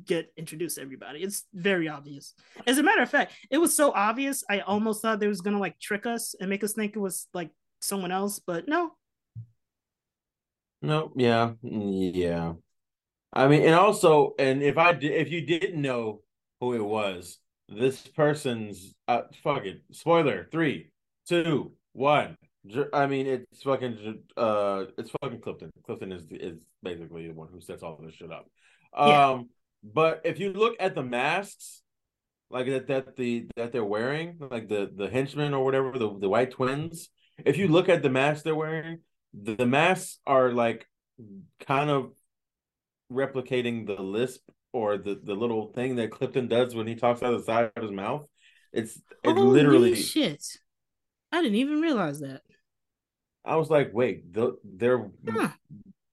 get 0.04 0.32
introduced 0.36 0.76
to 0.76 0.82
everybody. 0.82 1.22
It's 1.22 1.44
very 1.52 1.88
obvious. 1.88 2.34
As 2.66 2.78
a 2.78 2.82
matter 2.82 3.02
of 3.02 3.10
fact, 3.10 3.32
it 3.50 3.58
was 3.58 3.74
so 3.74 3.92
obvious. 3.92 4.44
I 4.48 4.60
almost 4.60 5.02
thought 5.02 5.20
they 5.20 5.28
was 5.28 5.40
gonna 5.40 5.58
like 5.58 5.78
trick 5.78 6.06
us 6.06 6.34
and 6.40 6.50
make 6.50 6.64
us 6.64 6.72
think 6.72 6.96
it 6.96 7.00
was 7.00 7.28
like 7.34 7.50
someone 7.80 8.12
else, 8.12 8.38
but 8.38 8.68
no. 8.68 8.92
No, 10.82 11.12
yeah, 11.16 11.52
yeah. 11.62 12.52
I 13.32 13.48
mean, 13.48 13.62
and 13.62 13.74
also, 13.74 14.34
and 14.38 14.62
if 14.62 14.78
I 14.78 14.92
did, 14.92 15.12
if 15.12 15.30
you 15.30 15.40
didn't 15.40 15.80
know 15.80 16.22
who 16.60 16.74
it 16.74 16.84
was, 16.84 17.38
this 17.68 18.06
person's 18.06 18.94
uh, 19.08 19.22
fuck 19.42 19.64
it. 19.64 19.82
Spoiler: 19.92 20.48
three, 20.50 20.90
two, 21.28 21.72
one. 21.92 22.36
I 22.92 23.06
mean, 23.06 23.26
it's 23.26 23.62
fucking 23.62 24.22
uh, 24.36 24.84
it's 24.98 25.10
fucking 25.22 25.40
Clifton. 25.40 25.70
Clifton 25.84 26.12
is 26.12 26.24
is 26.30 26.58
basically 26.82 27.28
the 27.28 27.34
one 27.34 27.48
who 27.52 27.60
sets 27.60 27.82
all 27.82 27.98
this 28.02 28.14
shit 28.14 28.30
up. 28.32 28.46
Um. 28.96 29.48
But 29.82 30.22
if 30.24 30.38
you 30.38 30.52
look 30.52 30.76
at 30.80 30.94
the 30.94 31.02
masks, 31.02 31.82
like 32.50 32.66
that 32.66 32.86
that 32.88 33.16
the 33.16 33.46
that 33.56 33.72
they're 33.72 33.84
wearing, 33.84 34.38
like 34.50 34.68
the 34.68 34.90
the 34.94 35.08
henchmen 35.08 35.54
or 35.54 35.64
whatever, 35.64 35.92
the 35.98 36.18
the 36.18 36.28
white 36.28 36.52
twins. 36.52 37.08
If 37.44 37.58
you 37.58 37.68
look 37.68 37.88
at 37.88 38.02
the 38.02 38.10
masks 38.10 38.42
they're 38.42 38.54
wearing, 38.54 39.00
the, 39.34 39.56
the 39.56 39.66
masks 39.66 40.18
are 40.26 40.52
like 40.52 40.86
kind 41.60 41.90
of 41.90 42.12
replicating 43.12 43.86
the 43.86 44.00
lisp 44.02 44.42
or 44.72 44.98
the, 44.98 45.20
the 45.22 45.34
little 45.34 45.72
thing 45.72 45.96
that 45.96 46.10
Clifton 46.10 46.48
does 46.48 46.74
when 46.74 46.86
he 46.86 46.94
talks 46.94 47.22
out 47.22 47.32
of 47.32 47.40
the 47.40 47.46
side 47.46 47.70
of 47.76 47.82
his 47.82 47.92
mouth. 47.92 48.26
It's 48.72 48.96
it 49.22 49.32
Holy 49.36 49.50
literally. 49.50 49.94
shit. 49.94 50.44
I 51.32 51.42
didn't 51.42 51.56
even 51.56 51.80
realize 51.80 52.20
that. 52.20 52.42
I 53.44 53.56
was 53.56 53.70
like, 53.70 53.90
wait, 53.92 54.32
the 54.32 54.56
they're 54.64 55.08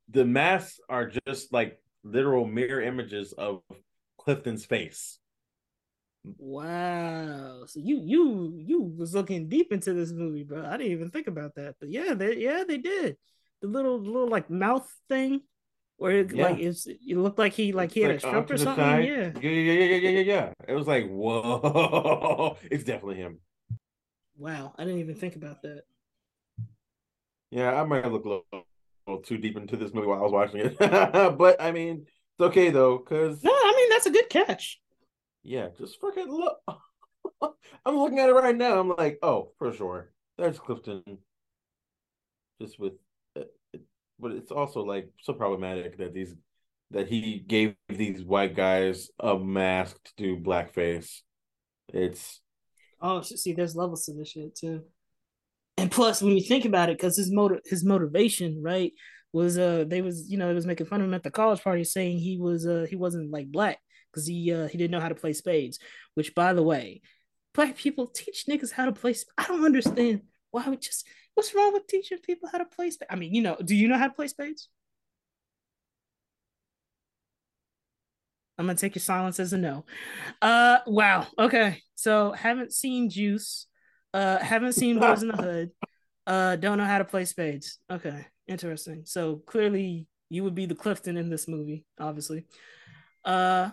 the 0.09 0.25
masks 0.25 0.79
are 0.87 1.11
just 1.27 1.51
like 1.51 1.79
literal 2.03 2.45
mirror 2.45 2.81
images 2.81 3.33
of 3.33 3.61
Clifton's 4.17 4.65
face. 4.65 5.19
Wow. 6.37 7.65
So 7.67 7.79
you 7.79 8.01
you 8.03 8.53
you 8.57 8.81
was 8.81 9.13
looking 9.13 9.49
deep 9.49 9.71
into 9.73 9.93
this 9.93 10.11
movie, 10.11 10.43
bro. 10.43 10.65
I 10.65 10.77
didn't 10.77 10.93
even 10.93 11.09
think 11.09 11.27
about 11.27 11.55
that. 11.55 11.75
But 11.79 11.89
yeah, 11.89 12.13
they 12.13 12.37
yeah, 12.37 12.63
they 12.67 12.77
did. 12.77 13.17
The 13.61 13.67
little 13.67 13.99
little 13.99 14.29
like 14.29 14.49
mouth 14.49 14.89
thing 15.09 15.41
where 15.97 16.19
it, 16.19 16.31
Yeah. 16.31 16.45
like 16.51 16.59
it's 16.59 16.87
it 16.87 16.99
looked 17.17 17.39
like 17.39 17.53
he 17.53 17.73
like 17.73 17.91
he 17.91 18.01
had 18.01 18.11
a 18.11 18.13
It's 18.15 18.23
stroke 18.23 18.49
or 18.51 18.57
something. 18.57 18.83
side. 18.83 19.05
Yeah. 19.05 19.31
yeah, 19.41 19.49
yeah, 19.49 19.73
yeah, 19.73 19.95
yeah, 19.97 20.09
yeah, 20.09 20.19
yeah. 20.21 20.53
It 20.67 20.73
was 20.73 20.87
like, 20.87 21.09
whoa, 21.09 22.57
it's 22.71 22.83
definitely 22.85 23.17
him. 23.17 23.39
Wow. 24.37 24.73
I 24.77 24.83
didn't 24.85 24.99
even 24.99 25.15
think 25.15 25.35
about 25.35 25.61
that. 25.63 25.83
Yeah, 27.51 27.79
I 27.79 27.83
might 27.85 28.03
have 28.03 28.13
looked 28.13 28.25
a 28.53 28.63
little, 29.07 29.21
too 29.23 29.37
deep 29.37 29.57
into 29.57 29.77
this 29.77 29.93
movie 29.93 30.07
while 30.07 30.19
I 30.19 30.23
was 30.23 30.31
watching 30.31 30.61
it, 30.61 30.77
but 30.79 31.61
I 31.61 31.71
mean, 31.71 32.05
it's 32.07 32.41
okay 32.41 32.69
though, 32.69 32.97
because 32.97 33.43
No, 33.43 33.51
I 33.51 33.73
mean 33.75 33.89
that's 33.89 34.05
a 34.07 34.11
good 34.11 34.29
catch. 34.29 34.79
yeah, 35.43 35.69
just 35.77 35.99
fucking 35.99 36.27
look. 36.29 36.59
I'm 37.85 37.97
looking 37.97 38.19
at 38.19 38.29
it 38.29 38.33
right 38.33 38.55
now. 38.55 38.79
I'm 38.79 38.89
like, 38.89 39.19
oh, 39.21 39.51
for 39.57 39.73
sure, 39.73 40.11
there's 40.37 40.59
Clifton. 40.59 41.03
Just 42.61 42.79
with, 42.79 42.93
uh, 43.37 43.41
it, 43.73 43.81
but 44.19 44.31
it's 44.31 44.51
also 44.51 44.81
like 44.83 45.09
so 45.21 45.33
problematic 45.33 45.97
that 45.97 46.13
these 46.13 46.33
that 46.91 47.07
he 47.07 47.39
gave 47.39 47.75
these 47.89 48.23
white 48.23 48.55
guys 48.55 49.09
a 49.19 49.37
mask 49.37 49.97
to 50.03 50.11
do 50.17 50.37
blackface. 50.37 51.21
It's 51.89 52.41
Oh, 53.01 53.21
see, 53.21 53.53
there's 53.53 53.75
levels 53.75 54.05
to 54.05 54.13
this 54.13 54.29
shit 54.29 54.55
too. 54.55 54.83
And 55.77 55.91
plus, 55.91 56.21
when 56.21 56.33
you 56.35 56.41
think 56.43 56.65
about 56.65 56.89
it, 56.89 56.97
because 56.97 57.17
his 57.17 57.31
motive, 57.31 57.59
his 57.65 57.83
motivation, 57.83 58.61
right, 58.61 58.93
was 59.31 59.57
uh, 59.57 59.85
they 59.87 60.01
was 60.01 60.29
you 60.29 60.37
know 60.37 60.47
they 60.47 60.53
was 60.53 60.67
making 60.67 60.85
fun 60.85 61.01
of 61.01 61.07
him 61.07 61.13
at 61.13 61.23
the 61.23 61.31
college 61.31 61.63
party, 61.63 61.83
saying 61.83 62.19
he 62.19 62.37
was 62.37 62.67
uh 62.67 62.85
he 62.89 62.95
wasn't 62.95 63.31
like 63.31 63.51
black 63.51 63.79
because 64.11 64.27
he 64.27 64.53
uh 64.53 64.67
he 64.67 64.77
didn't 64.77 64.91
know 64.91 64.99
how 64.99 65.09
to 65.09 65.15
play 65.15 65.33
spades. 65.33 65.79
Which, 66.15 66.35
by 66.35 66.53
the 66.53 66.63
way, 66.63 67.01
black 67.53 67.75
people 67.77 68.07
teach 68.07 68.45
niggas 68.47 68.71
how 68.71 68.85
to 68.85 68.91
play. 68.93 69.13
sp- 69.17 69.33
I 69.37 69.47
don't 69.47 69.65
understand 69.65 70.21
why 70.51 70.69
we 70.69 70.77
just 70.77 71.07
what's 71.35 71.55
wrong 71.55 71.73
with 71.73 71.87
teaching 71.87 72.19
people 72.19 72.49
how 72.51 72.59
to 72.59 72.65
play 72.65 72.91
spades. 72.91 73.09
I 73.11 73.15
mean, 73.15 73.33
you 73.33 73.41
know, 73.41 73.57
do 73.63 73.75
you 73.75 73.87
know 73.87 73.97
how 73.97 74.07
to 74.07 74.13
play 74.13 74.27
spades? 74.27 74.69
I'm 78.57 78.65
gonna 78.67 78.77
take 78.77 78.95
your 78.95 79.01
silence 79.01 79.39
as 79.39 79.53
a 79.53 79.57
no. 79.57 79.85
Uh 80.41 80.79
wow. 80.87 81.27
Okay. 81.39 81.81
So 81.95 82.31
haven't 82.33 82.73
seen 82.73 83.09
Juice. 83.09 83.67
Uh 84.13 84.37
haven't 84.39 84.73
seen 84.73 84.99
Boys 84.99 85.21
in 85.21 85.29
the 85.29 85.37
Hood. 85.41 85.71
Uh 86.27 86.55
don't 86.55 86.77
know 86.77 86.85
how 86.85 86.99
to 86.99 87.05
play 87.05 87.25
spades. 87.25 87.79
Okay. 87.91 88.25
Interesting. 88.47 89.03
So 89.05 89.37
clearly 89.37 90.07
you 90.29 90.43
would 90.43 90.55
be 90.55 90.65
the 90.65 90.75
Clifton 90.75 91.15
in 91.17 91.29
this 91.29 91.47
movie, 91.47 91.85
obviously. 91.99 92.45
Uh, 93.23 93.69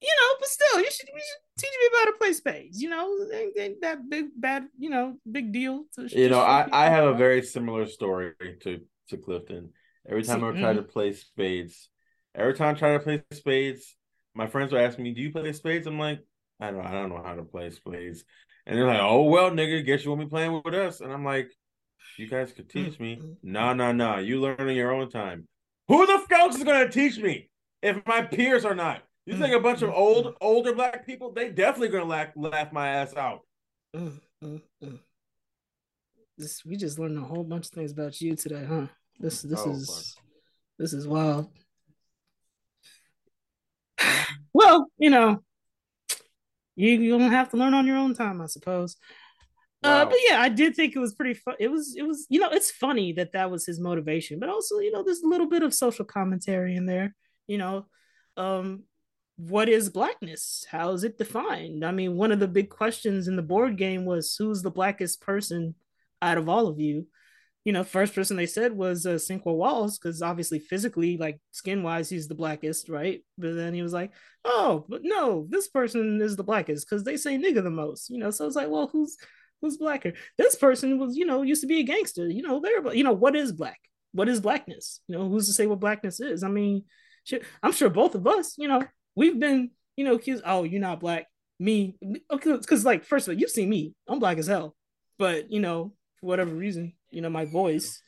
you 0.00 0.08
know, 0.08 0.34
but 0.38 0.48
still, 0.48 0.80
you 0.80 0.90
should, 0.90 1.08
you 1.08 1.20
should 1.20 1.62
teach 1.62 1.70
me 1.78 1.88
about 1.88 2.12
to 2.12 2.18
play 2.18 2.32
spades. 2.32 2.80
You 2.80 2.88
know, 2.88 3.18
ain't, 3.32 3.58
ain't 3.58 3.80
that 3.82 4.08
big 4.08 4.28
bad, 4.34 4.66
you 4.78 4.88
know, 4.88 5.16
big 5.30 5.52
deal. 5.52 5.84
To, 5.96 6.08
you 6.08 6.30
know, 6.30 6.40
I, 6.40 6.66
I 6.72 6.86
have 6.86 7.04
a 7.04 7.14
very 7.14 7.42
similar 7.42 7.86
story 7.86 8.32
to 8.62 8.80
to 9.08 9.16
Clifton. 9.18 9.70
Every 10.08 10.22
time 10.22 10.40
See, 10.40 10.46
I 10.46 10.60
try 10.60 10.72
mm. 10.72 10.76
to 10.76 10.82
play 10.82 11.12
spades, 11.12 11.90
every 12.34 12.54
time 12.54 12.74
I 12.74 12.78
try 12.78 12.92
to 12.94 13.00
play 13.00 13.22
spades, 13.32 13.94
my 14.34 14.46
friends 14.46 14.72
will 14.72 14.80
ask 14.80 14.98
me, 14.98 15.12
"Do 15.12 15.20
you 15.20 15.30
play 15.30 15.52
spades?" 15.52 15.86
I'm 15.86 15.98
like, 15.98 16.20
"I 16.58 16.70
don't, 16.70 16.86
I 16.86 16.92
don't 16.92 17.10
know 17.10 17.22
how 17.22 17.34
to 17.34 17.44
play 17.44 17.68
spades." 17.68 18.24
And 18.66 18.76
they're 18.78 18.86
like, 18.86 19.00
"Oh 19.00 19.24
well, 19.24 19.50
nigga, 19.50 19.84
guess 19.84 20.04
you 20.04 20.10
won't 20.10 20.22
be 20.22 20.28
playing 20.28 20.60
with 20.64 20.74
us." 20.74 21.00
And 21.00 21.12
I'm 21.12 21.24
like, 21.24 21.50
"You 22.16 22.28
guys 22.28 22.52
could 22.52 22.68
teach 22.68 23.00
me." 23.00 23.20
Nah, 23.42 23.72
nah, 23.72 23.92
nah. 23.92 24.18
You 24.18 24.40
learn 24.40 24.68
in 24.68 24.76
your 24.76 24.92
own 24.92 25.10
time. 25.10 25.48
Who 25.88 26.06
the 26.06 26.24
fuck 26.28 26.54
is 26.54 26.62
gonna 26.62 26.88
teach 26.90 27.18
me 27.18 27.50
if 27.82 28.04
my 28.06 28.22
peers 28.22 28.64
are 28.64 28.74
not? 28.74 29.02
You 29.26 29.36
think 29.36 29.54
a 29.54 29.60
bunch 29.60 29.82
of 29.82 29.90
old, 29.90 30.34
older 30.40 30.74
black 30.74 31.06
people? 31.06 31.32
They 31.32 31.50
definitely 31.50 31.88
gonna 31.88 32.04
laugh, 32.04 32.28
laugh 32.36 32.72
my 32.72 32.88
ass 32.88 33.14
out. 33.16 33.40
Mm, 33.94 34.20
mm, 34.42 34.62
mm. 34.82 34.98
This 36.38 36.64
we 36.64 36.76
just 36.76 36.98
learned 36.98 37.18
a 37.18 37.22
whole 37.22 37.44
bunch 37.44 37.66
of 37.66 37.72
things 37.72 37.92
about 37.92 38.20
you 38.20 38.34
today, 38.34 38.64
huh? 38.64 38.86
This 39.18 39.42
this 39.42 39.60
Oh, 39.64 39.72
is 39.72 40.16
this 40.78 40.92
is 40.92 41.06
wild. 41.06 41.48
Well, 44.52 44.90
you 44.98 45.10
know, 45.10 45.44
you 46.80 47.00
you 47.00 47.18
don't 47.18 47.30
have 47.30 47.50
to 47.50 47.56
learn 47.56 47.74
on 47.74 47.86
your 47.86 47.96
own 47.96 48.14
time, 48.14 48.40
I 48.40 48.46
suppose. 48.46 48.96
Uh, 49.82 50.04
but 50.04 50.18
yeah, 50.28 50.38
I 50.40 50.50
did 50.50 50.76
think 50.76 50.94
it 50.94 50.98
was 50.98 51.14
pretty 51.14 51.32
fun. 51.32 51.54
It 51.58 51.68
was, 51.68 51.94
it 51.96 52.02
was, 52.02 52.26
you 52.28 52.38
know, 52.38 52.50
it's 52.50 52.70
funny 52.70 53.12
that 53.14 53.32
that 53.32 53.50
was 53.50 53.64
his 53.64 53.80
motivation, 53.80 54.38
but 54.38 54.50
also, 54.50 54.78
you 54.78 54.92
know, 54.92 55.02
there's 55.02 55.22
a 55.22 55.26
little 55.26 55.48
bit 55.48 55.62
of 55.62 55.72
social 55.72 56.04
commentary 56.04 56.76
in 56.76 56.84
there. 56.84 57.14
You 57.46 57.56
know, 57.56 57.86
um, 58.36 58.82
what 59.36 59.70
is 59.70 59.88
blackness? 59.88 60.66
How 60.70 60.92
is 60.92 61.02
it 61.02 61.16
defined? 61.16 61.82
I 61.82 61.92
mean, 61.92 62.16
one 62.16 62.30
of 62.30 62.40
the 62.40 62.48
big 62.48 62.68
questions 62.68 63.26
in 63.26 63.36
the 63.36 63.42
board 63.42 63.78
game 63.78 64.04
was 64.04 64.36
who's 64.36 64.60
the 64.60 64.70
blackest 64.70 65.22
person 65.22 65.74
out 66.20 66.36
of 66.36 66.46
all 66.46 66.66
of 66.66 66.78
you? 66.78 67.06
You 67.64 67.72
know, 67.72 67.84
first 67.84 68.14
person 68.14 68.36
they 68.36 68.46
said 68.46 68.72
was 68.72 69.04
uh, 69.04 69.18
Cinco 69.18 69.52
Walls 69.52 69.98
because 69.98 70.22
obviously 70.22 70.58
physically, 70.58 71.18
like 71.18 71.38
skin 71.50 71.82
wise, 71.82 72.08
he's 72.08 72.26
the 72.26 72.34
blackest, 72.34 72.88
right? 72.88 73.22
But 73.36 73.54
then 73.54 73.74
he 73.74 73.82
was 73.82 73.92
like, 73.92 74.12
oh, 74.44 74.86
but 74.88 75.02
no, 75.04 75.46
this 75.50 75.68
person 75.68 76.22
is 76.22 76.36
the 76.36 76.42
blackest 76.42 76.88
because 76.88 77.04
they 77.04 77.18
say 77.18 77.36
nigga 77.36 77.62
the 77.62 77.70
most. 77.70 78.08
You 78.08 78.18
know, 78.18 78.30
so 78.30 78.46
it's 78.46 78.56
like, 78.56 78.70
well, 78.70 78.88
who's 78.90 79.16
who's 79.60 79.76
blacker? 79.76 80.12
This 80.38 80.56
person 80.56 80.98
was, 80.98 81.16
you 81.16 81.26
know, 81.26 81.42
used 81.42 81.60
to 81.60 81.66
be 81.66 81.80
a 81.80 81.84
gangster. 81.84 82.28
You 82.28 82.42
know, 82.42 82.60
they're, 82.60 82.94
you 82.94 83.04
know, 83.04 83.12
what 83.12 83.36
is 83.36 83.52
black? 83.52 83.78
What 84.12 84.28
is 84.28 84.40
blackness? 84.40 85.00
You 85.06 85.18
know, 85.18 85.28
who's 85.28 85.46
to 85.46 85.52
say 85.52 85.66
what 85.66 85.80
blackness 85.80 86.20
is? 86.20 86.42
I 86.42 86.48
mean, 86.48 86.84
shit, 87.24 87.44
I'm 87.62 87.72
sure 87.72 87.90
both 87.90 88.14
of 88.14 88.26
us, 88.26 88.56
you 88.58 88.68
know, 88.68 88.82
we've 89.14 89.38
been, 89.38 89.70
you 89.96 90.04
know, 90.04 90.14
accused. 90.14 90.42
Oh, 90.46 90.64
you're 90.64 90.80
not 90.80 91.00
black. 91.00 91.26
Me, 91.58 91.94
okay, 92.30 92.56
because 92.56 92.86
like 92.86 93.04
first 93.04 93.28
of 93.28 93.34
all, 93.34 93.38
you've 93.38 93.50
seen 93.50 93.68
me. 93.68 93.94
I'm 94.08 94.18
black 94.18 94.38
as 94.38 94.46
hell, 94.46 94.74
but 95.18 95.52
you 95.52 95.60
know, 95.60 95.92
for 96.18 96.26
whatever 96.26 96.54
reason, 96.54 96.94
you 97.10 97.20
know, 97.20 97.30
my 97.30 97.44
voice. 97.44 98.02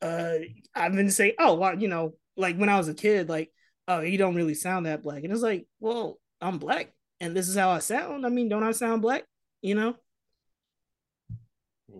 Uh, 0.00 0.38
I've 0.74 0.92
been 0.92 1.10
saying, 1.10 1.34
oh, 1.38 1.54
well, 1.54 1.78
you 1.78 1.88
know, 1.88 2.14
like 2.36 2.56
when 2.56 2.68
I 2.68 2.78
was 2.78 2.88
a 2.88 2.94
kid, 2.94 3.28
like, 3.28 3.50
oh, 3.88 4.00
you 4.00 4.18
don't 4.18 4.34
really 4.34 4.54
sound 4.54 4.86
that 4.86 5.02
black, 5.02 5.22
and 5.22 5.32
it's 5.32 5.42
like, 5.42 5.66
well, 5.80 6.18
I'm 6.40 6.58
black, 6.58 6.92
and 7.20 7.36
this 7.36 7.48
is 7.48 7.56
how 7.56 7.70
I 7.70 7.78
sound. 7.78 8.26
I 8.26 8.28
mean, 8.28 8.48
don't 8.48 8.64
I 8.64 8.72
sound 8.72 9.02
black? 9.02 9.24
You 9.60 9.74
know. 9.74 9.96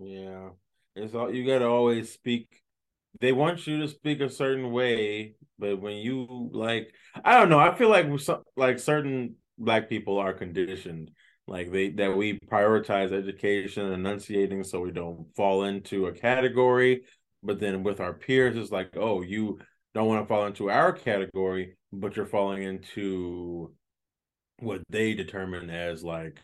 Yeah, 0.01 0.49
it's 0.95 1.13
all 1.13 1.33
you 1.33 1.45
got 1.45 1.59
to 1.59 1.67
always 1.67 2.11
speak. 2.11 2.61
They 3.21 3.31
want 3.31 3.67
you 3.67 3.79
to 3.81 3.87
speak 3.87 4.21
a 4.21 4.29
certain 4.29 4.71
way, 4.71 5.35
but 5.59 5.79
when 5.79 5.97
you 5.97 6.49
like, 6.51 6.93
I 7.23 7.37
don't 7.37 7.49
know. 7.49 7.59
I 7.59 7.75
feel 7.75 7.89
like 7.89 8.07
some, 8.19 8.43
like 8.57 8.79
certain 8.79 9.35
black 9.57 9.87
people 9.87 10.17
are 10.17 10.33
conditioned, 10.33 11.11
like 11.47 11.71
they 11.71 11.89
that 11.91 12.15
we 12.15 12.39
prioritize 12.39 13.11
education 13.11 13.85
and 13.85 13.93
enunciating 13.93 14.63
so 14.63 14.79
we 14.79 14.91
don't 14.91 15.27
fall 15.35 15.63
into 15.65 16.07
a 16.07 16.13
category. 16.13 17.03
But 17.41 17.59
then 17.59 17.83
with 17.83 17.99
our 17.99 18.13
peers, 18.13 18.55
it's 18.55 18.71
like, 18.71 18.95
oh, 18.95 19.21
you 19.21 19.59
don't 19.93 20.07
want 20.07 20.23
to 20.23 20.27
fall 20.27 20.45
into 20.45 20.69
our 20.69 20.93
category, 20.93 21.75
but 21.91 22.15
you're 22.15 22.25
falling 22.25 22.63
into 22.63 23.73
what 24.59 24.81
they 24.89 25.13
determine 25.13 25.69
as 25.69 26.03
like 26.03 26.39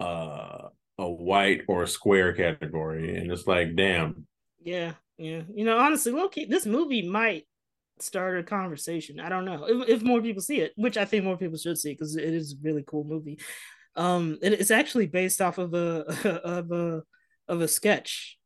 uh 0.00 0.68
a 0.98 1.08
white 1.08 1.62
or 1.68 1.84
a 1.84 1.88
square 1.88 2.32
category. 2.32 3.16
And 3.16 3.30
it's 3.30 3.46
like 3.46 3.76
damn. 3.76 4.26
Yeah 4.60 4.94
yeah. 5.18 5.42
You 5.54 5.64
know 5.64 5.78
honestly 5.78 6.10
low 6.10 6.28
key 6.28 6.46
this 6.46 6.66
movie 6.66 7.08
might 7.08 7.44
start 8.00 8.38
a 8.38 8.42
conversation. 8.42 9.20
I 9.20 9.28
don't 9.28 9.44
know. 9.44 9.64
If, 9.68 9.88
if 9.88 10.02
more 10.02 10.20
people 10.20 10.42
see 10.42 10.60
it 10.60 10.72
which 10.74 10.96
i 10.96 11.04
think 11.04 11.24
more 11.24 11.36
people 11.36 11.58
should 11.58 11.78
see 11.78 11.92
because 11.92 12.16
it 12.16 12.34
is 12.34 12.54
a 12.54 12.56
really 12.62 12.82
cool 12.84 13.04
movie 13.04 13.38
um 13.96 14.38
it, 14.42 14.52
it's 14.52 14.70
actually 14.70 15.06
based 15.06 15.40
off 15.40 15.58
of 15.58 15.74
a 15.74 16.04
of 16.44 16.70
a 16.72 17.02
of 17.48 17.60
a 17.60 17.68
sketch 17.68 18.38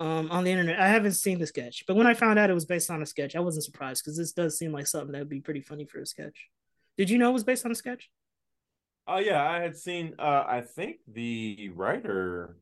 um 0.00 0.30
on 0.30 0.44
the 0.44 0.50
internet 0.50 0.80
i 0.80 0.88
haven't 0.88 1.12
seen 1.12 1.38
the 1.38 1.46
sketch 1.46 1.84
but 1.86 1.96
when 1.96 2.06
i 2.06 2.14
found 2.14 2.38
out 2.38 2.50
it 2.50 2.54
was 2.54 2.64
based 2.64 2.90
on 2.90 3.02
a 3.02 3.06
sketch 3.06 3.36
i 3.36 3.40
wasn't 3.40 3.64
surprised 3.64 4.02
because 4.02 4.16
this 4.16 4.32
does 4.32 4.58
seem 4.58 4.72
like 4.72 4.86
something 4.86 5.12
that 5.12 5.18
would 5.18 5.28
be 5.28 5.40
pretty 5.40 5.60
funny 5.60 5.84
for 5.84 6.00
a 6.00 6.06
sketch 6.06 6.48
did 6.96 7.10
you 7.10 7.18
know 7.18 7.30
it 7.30 7.34
was 7.34 7.44
based 7.44 7.64
on 7.64 7.72
a 7.72 7.74
sketch 7.74 8.10
Oh 9.10 9.18
yeah, 9.18 9.42
I 9.42 9.60
had 9.60 9.74
seen. 9.74 10.14
Uh, 10.18 10.44
I 10.46 10.60
think 10.60 10.98
the 11.10 11.70
writer, 11.74 12.58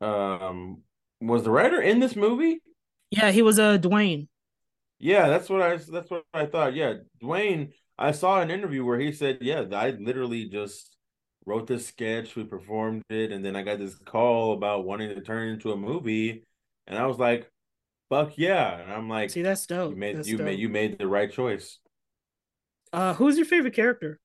um, 0.00 0.80
was 1.20 1.44
the 1.44 1.50
writer 1.50 1.82
in 1.82 2.00
this 2.00 2.16
movie. 2.16 2.62
Yeah, 3.10 3.30
he 3.30 3.42
was 3.42 3.58
a 3.58 3.64
uh, 3.64 3.78
Dwayne. 3.78 4.28
Yeah, 4.98 5.28
that's 5.28 5.50
what 5.50 5.60
I. 5.60 5.76
That's 5.76 6.10
what 6.10 6.24
I 6.32 6.46
thought. 6.46 6.74
Yeah, 6.74 6.94
Dwayne. 7.22 7.72
I 7.98 8.12
saw 8.12 8.40
an 8.40 8.50
interview 8.50 8.86
where 8.86 8.98
he 8.98 9.12
said, 9.12 9.38
"Yeah, 9.42 9.64
I 9.72 9.90
literally 9.90 10.48
just 10.48 10.95
wrote 11.46 11.66
this 11.66 11.86
sketch, 11.86 12.36
we 12.36 12.44
performed 12.44 13.02
it, 13.10 13.32
and 13.32 13.44
then 13.44 13.56
I 13.56 13.62
got 13.62 13.78
this 13.78 13.96
call 13.96 14.52
about 14.54 14.84
wanting 14.84 15.10
to 15.14 15.20
turn 15.22 15.48
it 15.48 15.52
into 15.54 15.72
a 15.72 15.76
movie, 15.76 16.44
and 16.86 16.98
I 16.98 17.06
was 17.06 17.18
like, 17.18 17.50
fuck 18.10 18.36
yeah!" 18.38 18.80
And 18.80 18.92
I'm 18.92 19.08
like, 19.08 19.30
"See, 19.30 19.42
that's 19.42 19.66
dope. 19.66 19.92
You 19.92 19.96
made 19.96 20.16
that's 20.16 20.28
you 20.28 20.38
dope. 20.38 20.46
made 20.46 20.58
you 20.60 20.68
made 20.68 20.98
the 20.98 21.06
right 21.08 21.30
choice." 21.32 21.78
Uh, 22.92 23.14
who's 23.14 23.36
your 23.36 23.46
favorite 23.46 23.74
character? 23.74 24.18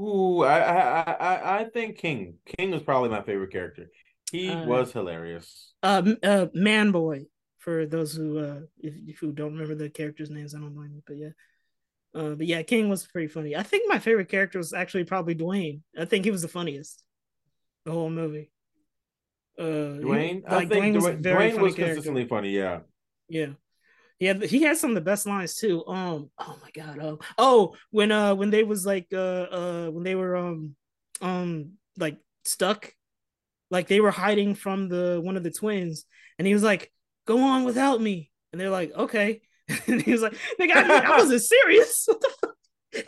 Ooh, 0.00 0.42
I, 0.42 0.58
I 0.58 1.12
I 1.12 1.58
I 1.60 1.64
think 1.70 1.98
King. 1.98 2.38
King 2.46 2.70
was 2.72 2.82
probably 2.82 3.10
my 3.10 3.22
favorite 3.22 3.52
character. 3.52 3.90
He 4.30 4.48
Uh, 4.50 4.64
was 4.64 4.92
hilarious. 4.92 5.74
Uh, 5.82 6.14
uh, 6.22 6.46
Man 6.54 6.90
Boy. 6.92 7.26
For 7.58 7.86
those 7.86 8.12
who 8.14 8.38
uh, 8.40 8.60
if, 8.80 8.94
if 9.06 9.18
who 9.20 9.30
don't 9.32 9.52
remember 9.52 9.76
the 9.76 9.88
characters' 9.88 10.30
names, 10.30 10.52
I 10.54 10.58
don't 10.58 10.74
blame 10.74 10.94
you. 10.94 11.02
But 11.06 11.16
yeah, 11.16 11.28
uh, 12.14 12.34
but 12.34 12.46
yeah, 12.46 12.62
King 12.62 12.88
was 12.88 13.06
pretty 13.06 13.28
funny. 13.28 13.56
I 13.56 13.62
think 13.62 13.88
my 13.88 13.98
favorite 13.98 14.28
character 14.28 14.58
was 14.58 14.72
actually 14.72 15.04
probably 15.04 15.34
Dwayne. 15.34 15.80
I 15.98 16.04
think 16.04 16.24
he 16.24 16.30
was 16.30 16.42
the 16.42 16.48
funniest, 16.48 17.02
the 17.84 17.92
whole 17.92 18.10
movie. 18.10 18.50
Uh, 19.58 20.00
Dwayne, 20.00 20.42
I 20.46 20.56
like, 20.56 20.68
think 20.68 20.84
Dwayne 20.84 20.94
was 20.94 21.04
Dwayne, 21.04 21.58
was 21.58 21.74
consistently 21.74 22.26
funny. 22.26 22.50
Yeah. 22.50 22.80
Yeah. 23.28 23.52
He 24.18 24.26
had 24.26 24.42
he 24.42 24.62
had 24.62 24.76
some 24.76 24.90
of 24.90 24.94
the 24.94 25.00
best 25.00 25.26
lines 25.26 25.56
too. 25.56 25.84
Um 25.86 26.30
oh 26.38 26.58
my 26.62 26.70
god. 26.70 26.98
Um 27.00 27.18
oh 27.38 27.74
when 27.90 28.12
uh 28.12 28.34
when 28.34 28.50
they 28.50 28.62
was 28.62 28.86
like 28.86 29.08
uh 29.12 29.16
uh 29.16 29.90
when 29.90 30.04
they 30.04 30.14
were 30.14 30.36
um 30.36 30.76
um 31.20 31.72
like 31.98 32.18
stuck 32.44 32.94
like 33.70 33.88
they 33.88 34.00
were 34.00 34.10
hiding 34.10 34.54
from 34.54 34.88
the 34.88 35.20
one 35.22 35.36
of 35.36 35.42
the 35.42 35.50
twins 35.50 36.04
and 36.38 36.46
he 36.46 36.54
was 36.54 36.62
like 36.62 36.92
go 37.26 37.40
on 37.40 37.64
without 37.64 38.00
me 38.00 38.30
and 38.52 38.60
they're 38.60 38.70
like 38.70 38.92
okay 38.94 39.40
and 39.86 40.02
he 40.06 40.12
was 40.12 40.22
like 40.22 40.34
nigga 40.60 40.72
I, 40.76 40.98
I 41.12 41.18
wasn't 41.18 41.42
serious. 41.42 42.08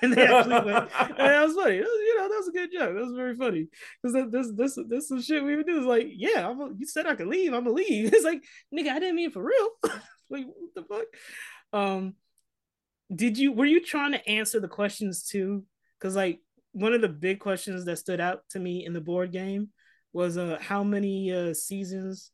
And 0.00 0.14
they 0.14 0.26
actually 0.26 0.54
went 0.54 0.68
and 0.68 1.18
that 1.18 1.44
was 1.44 1.54
funny. 1.54 1.76
That 1.76 1.84
was- 1.84 2.00
you 2.06 2.16
know 2.16 2.28
that 2.30 2.38
was 2.38 2.48
a 2.48 2.52
good 2.52 2.72
joke. 2.72 2.94
That 2.94 3.04
was 3.04 3.14
very 3.14 3.34
funny. 3.36 3.68
Because 4.02 4.30
this 4.32 4.50
this 4.56 4.78
this 4.88 5.08
some 5.08 5.20
shit 5.20 5.44
we 5.44 5.56
would 5.56 5.66
do. 5.66 5.78
Is 5.78 5.84
like 5.84 6.06
yeah 6.10 6.48
I'm 6.48 6.58
a, 6.58 6.70
you 6.74 6.86
said 6.86 7.06
I 7.06 7.14
could 7.14 7.26
leave. 7.26 7.52
I'm 7.52 7.64
gonna 7.64 7.76
leave. 7.76 8.10
It's 8.14 8.24
like 8.24 8.42
nigga 8.74 8.88
I 8.88 8.98
didn't 8.98 9.16
mean 9.16 9.30
for 9.30 9.42
real. 9.44 9.68
Like 10.30 10.46
what 10.46 10.74
the 10.74 10.84
fuck? 10.84 11.04
Um 11.78 12.14
did 13.14 13.36
you 13.36 13.52
were 13.52 13.66
you 13.66 13.84
trying 13.84 14.12
to 14.12 14.26
answer 14.26 14.58
the 14.58 14.68
questions 14.68 15.22
too? 15.28 15.64
Because 16.00 16.16
like 16.16 16.40
one 16.72 16.94
of 16.94 17.02
the 17.02 17.08
big 17.10 17.40
questions 17.40 17.84
that 17.84 17.98
stood 17.98 18.20
out 18.20 18.40
to 18.52 18.58
me 18.58 18.86
in 18.86 18.94
the 18.94 19.02
board 19.02 19.32
game 19.32 19.68
was 20.14 20.38
uh 20.38 20.56
how 20.62 20.82
many 20.82 21.30
uh 21.30 21.52
seasons 21.52 22.30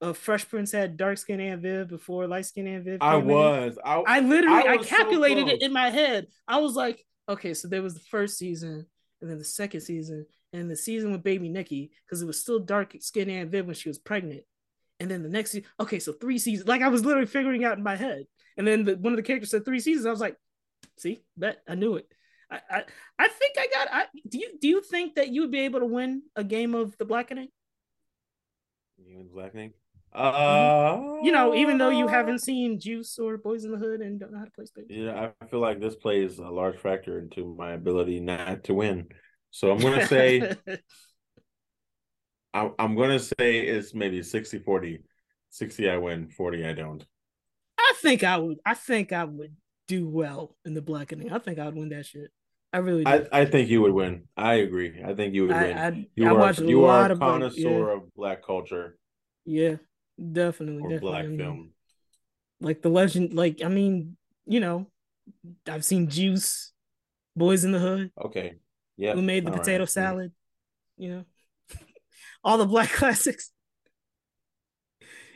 of 0.00 0.16
Fresh 0.16 0.48
Prince 0.48 0.72
had 0.72 0.96
dark 0.96 1.18
skin 1.18 1.40
Aunt 1.40 1.62
Viv 1.62 1.88
before 1.88 2.26
light 2.26 2.46
skin 2.46 2.66
Aunt 2.66 2.84
Viv 2.84 2.98
I 3.00 3.16
was. 3.16 3.78
I, 3.84 4.02
I 4.06 4.20
literally 4.20 4.68
I, 4.68 4.76
so 4.78 4.84
calculated 4.84 5.48
it 5.48 5.62
in 5.62 5.72
my 5.72 5.90
head. 5.90 6.26
I 6.48 6.60
was 6.60 6.74
like, 6.74 7.04
okay, 7.28 7.54
so 7.54 7.68
there 7.68 7.82
was 7.82 7.94
the 7.94 8.00
first 8.00 8.38
season, 8.38 8.86
and 9.20 9.30
then 9.30 9.38
the 9.38 9.44
second 9.44 9.82
season, 9.82 10.26
and 10.52 10.70
the 10.70 10.76
season 10.76 11.12
with 11.12 11.22
baby 11.22 11.48
Nikki, 11.48 11.92
because 12.06 12.22
it 12.22 12.26
was 12.26 12.40
still 12.40 12.58
dark 12.58 12.96
skin 13.00 13.30
Aunt 13.30 13.50
Viv 13.50 13.66
when 13.66 13.74
she 13.74 13.88
was 13.88 13.98
pregnant. 13.98 14.42
And 14.98 15.10
then 15.10 15.22
the 15.22 15.28
next 15.28 15.52
season, 15.52 15.68
okay, 15.78 15.98
so 15.98 16.12
three 16.12 16.38
seasons. 16.38 16.68
Like 16.68 16.82
I 16.82 16.88
was 16.88 17.04
literally 17.04 17.26
figuring 17.26 17.64
out 17.64 17.78
in 17.78 17.84
my 17.84 17.96
head. 17.96 18.24
And 18.56 18.66
then 18.66 18.84
the, 18.84 18.96
one 18.96 19.12
of 19.12 19.16
the 19.16 19.22
characters 19.22 19.50
said 19.50 19.64
three 19.64 19.80
seasons. 19.80 20.06
I 20.06 20.10
was 20.10 20.20
like, 20.20 20.36
see, 20.98 21.22
bet 21.36 21.62
I 21.68 21.74
knew 21.74 21.96
it. 21.96 22.06
I, 22.50 22.60
I 22.70 22.84
I 23.18 23.28
think 23.28 23.56
I 23.58 23.68
got 23.72 23.88
I 23.92 24.04
do 24.28 24.38
you 24.38 24.58
do 24.60 24.68
you 24.68 24.82
think 24.82 25.14
that 25.14 25.28
you 25.28 25.42
would 25.42 25.50
be 25.50 25.60
able 25.60 25.80
to 25.80 25.86
win 25.86 26.22
a 26.36 26.44
game 26.44 26.74
of 26.74 26.96
the 26.98 27.04
blackening? 27.04 27.48
You 28.98 29.20
in 29.20 29.28
blackening? 29.28 29.72
Uh, 30.12 31.18
You 31.22 31.30
know, 31.32 31.54
even 31.54 31.78
though 31.78 31.90
you 31.90 32.08
haven't 32.08 32.40
seen 32.40 32.80
Juice 32.80 33.18
or 33.18 33.36
Boys 33.38 33.64
in 33.64 33.70
the 33.72 33.78
Hood 33.78 34.00
and 34.00 34.18
don't 34.18 34.32
know 34.32 34.38
how 34.38 34.44
to 34.44 34.50
play 34.50 34.64
Spades. 34.64 34.88
Yeah, 34.90 35.30
I 35.40 35.46
feel 35.46 35.60
like 35.60 35.80
this 35.80 35.94
plays 35.96 36.38
a 36.38 36.48
large 36.48 36.78
factor 36.78 37.18
into 37.18 37.54
my 37.56 37.72
ability 37.72 38.20
not 38.20 38.64
to 38.64 38.74
win. 38.74 39.08
So 39.50 39.70
I'm 39.70 39.78
gonna 39.78 40.06
say 40.06 40.54
I'm, 42.54 42.72
I'm 42.78 42.96
gonna 42.96 43.18
say 43.20 43.60
it's 43.60 43.94
maybe 43.94 44.22
60 44.22 44.58
40. 44.60 45.02
60 45.50 45.90
I 45.90 45.96
win, 45.96 46.28
40 46.28 46.64
I 46.66 46.72
don't. 46.72 47.04
I 47.78 47.92
think 48.00 48.22
I 48.24 48.36
would. 48.38 48.58
I 48.64 48.74
think 48.74 49.12
I 49.12 49.24
would 49.24 49.54
do 49.88 50.08
well 50.08 50.56
in 50.64 50.74
the 50.74 50.82
blackening. 50.82 51.32
I 51.32 51.38
think 51.38 51.58
I 51.58 51.66
would 51.66 51.74
win 51.76 51.88
that 51.90 52.06
shit. 52.06 52.30
I 52.72 52.78
really 52.78 53.02
do. 53.04 53.10
I, 53.10 53.26
I 53.32 53.44
think 53.46 53.68
you 53.68 53.82
would 53.82 53.92
win. 53.92 54.28
I 54.36 54.54
agree. 54.54 55.02
I 55.04 55.14
think 55.14 55.34
you 55.34 55.42
would 55.48 55.52
I- 55.56 55.62
win. 55.62 55.78
I- 55.78 56.06
you 56.14 56.26
I 56.26 56.30
are 56.30 56.34
watch 56.38 56.58
a 56.60 56.64
you 56.66 56.80
lot 56.82 57.10
are 57.10 57.10
a 57.10 57.12
of 57.14 57.18
black- 57.18 57.30
connoisseur 57.32 57.88
yeah. 57.88 57.96
of 57.96 58.14
black 58.14 58.44
culture 58.44 58.96
yeah, 59.46 59.76
definitely. 60.32 60.82
definitely. 60.82 60.98
black 60.98 61.24
I 61.24 61.28
mean, 61.28 61.38
film. 61.38 61.70
Like 62.60 62.82
the 62.82 62.88
legend. 62.88 63.34
Like 63.34 63.62
I 63.64 63.68
mean, 63.68 64.16
you 64.46 64.60
know, 64.60 64.86
I've 65.68 65.84
seen 65.84 66.08
Juice, 66.08 66.72
Boys 67.36 67.64
in 67.64 67.72
the 67.72 67.78
Hood. 67.78 68.10
Okay. 68.22 68.56
Yeah. 68.96 69.14
Who 69.14 69.22
made 69.22 69.44
the 69.44 69.50
all 69.50 69.56
right. 69.56 69.64
potato 69.64 69.84
salad? 69.86 70.32
You 70.96 71.08
know, 71.10 71.24
all 72.44 72.58
the 72.58 72.66
black 72.66 72.90
classics. 72.92 73.50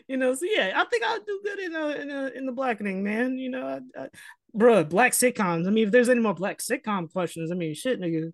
You 0.07 0.19
know, 0.19 0.35
so 0.35 0.45
yeah, 0.45 0.73
I 0.77 0.85
think 0.85 1.03
I'll 1.03 1.21
do 1.21 1.41
good 1.43 1.59
in 1.59 1.75
uh, 1.75 1.89
in 1.89 2.11
uh, 2.11 2.31
in 2.35 2.47
the 2.47 2.53
blackening, 2.53 3.03
man. 3.03 3.39
You 3.39 3.51
know, 3.51 3.67
I, 3.67 4.03
I, 4.03 4.09
bruh, 4.55 4.87
black 4.87 5.13
sitcoms. 5.13 5.67
I 5.67 5.71
mean, 5.71 5.87
if 5.87 5.93
there's 5.93 6.11
any 6.11 6.21
more 6.21 6.35
black 6.35 6.59
sitcom 6.59 7.11
questions, 7.11 7.51
I 7.51 7.55
mean, 7.55 7.75
shit, 7.75 8.01
nigga. 8.01 8.33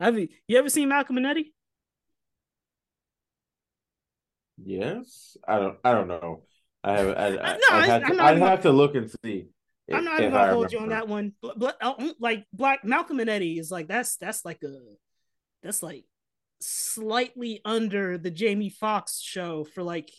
Have 0.00 0.18
you, 0.18 0.26
you 0.48 0.58
ever 0.58 0.68
seen 0.68 0.88
Malcolm 0.88 1.16
and 1.16 1.26
Eddie? 1.26 1.52
Yes. 4.64 5.36
I 5.46 5.58
don't 5.58 5.78
I 5.84 5.92
don't 5.92 6.08
know. 6.08 6.42
I 6.84 6.92
have 6.92 7.08
I, 7.08 7.26
I, 7.26 7.52
no, 7.54 7.60
I'd, 7.70 7.88
have 7.88 8.06
to, 8.06 8.22
I'd 8.22 8.38
have 8.38 8.62
to 8.62 8.72
look 8.72 8.94
and 8.94 9.10
see. 9.24 9.48
I'm 9.92 10.04
not 10.04 10.20
even 10.20 10.32
gonna 10.32 10.52
hold 10.52 10.72
you 10.72 10.78
on 10.78 10.88
that 10.88 11.08
one. 11.08 11.32
But, 11.42 11.58
but 11.58 11.76
uh, 11.80 11.94
like 12.18 12.44
Black 12.52 12.84
Malcolm 12.84 13.20
and 13.20 13.30
Eddie 13.30 13.58
is 13.58 13.70
like 13.70 13.88
that's 13.88 14.16
that's 14.16 14.44
like 14.44 14.62
a 14.62 14.76
that's 15.62 15.82
like 15.82 16.04
slightly 16.60 17.60
under 17.64 18.18
the 18.18 18.30
Jamie 18.30 18.70
Foxx 18.70 19.20
show 19.20 19.64
for 19.64 19.82
like 19.82 20.10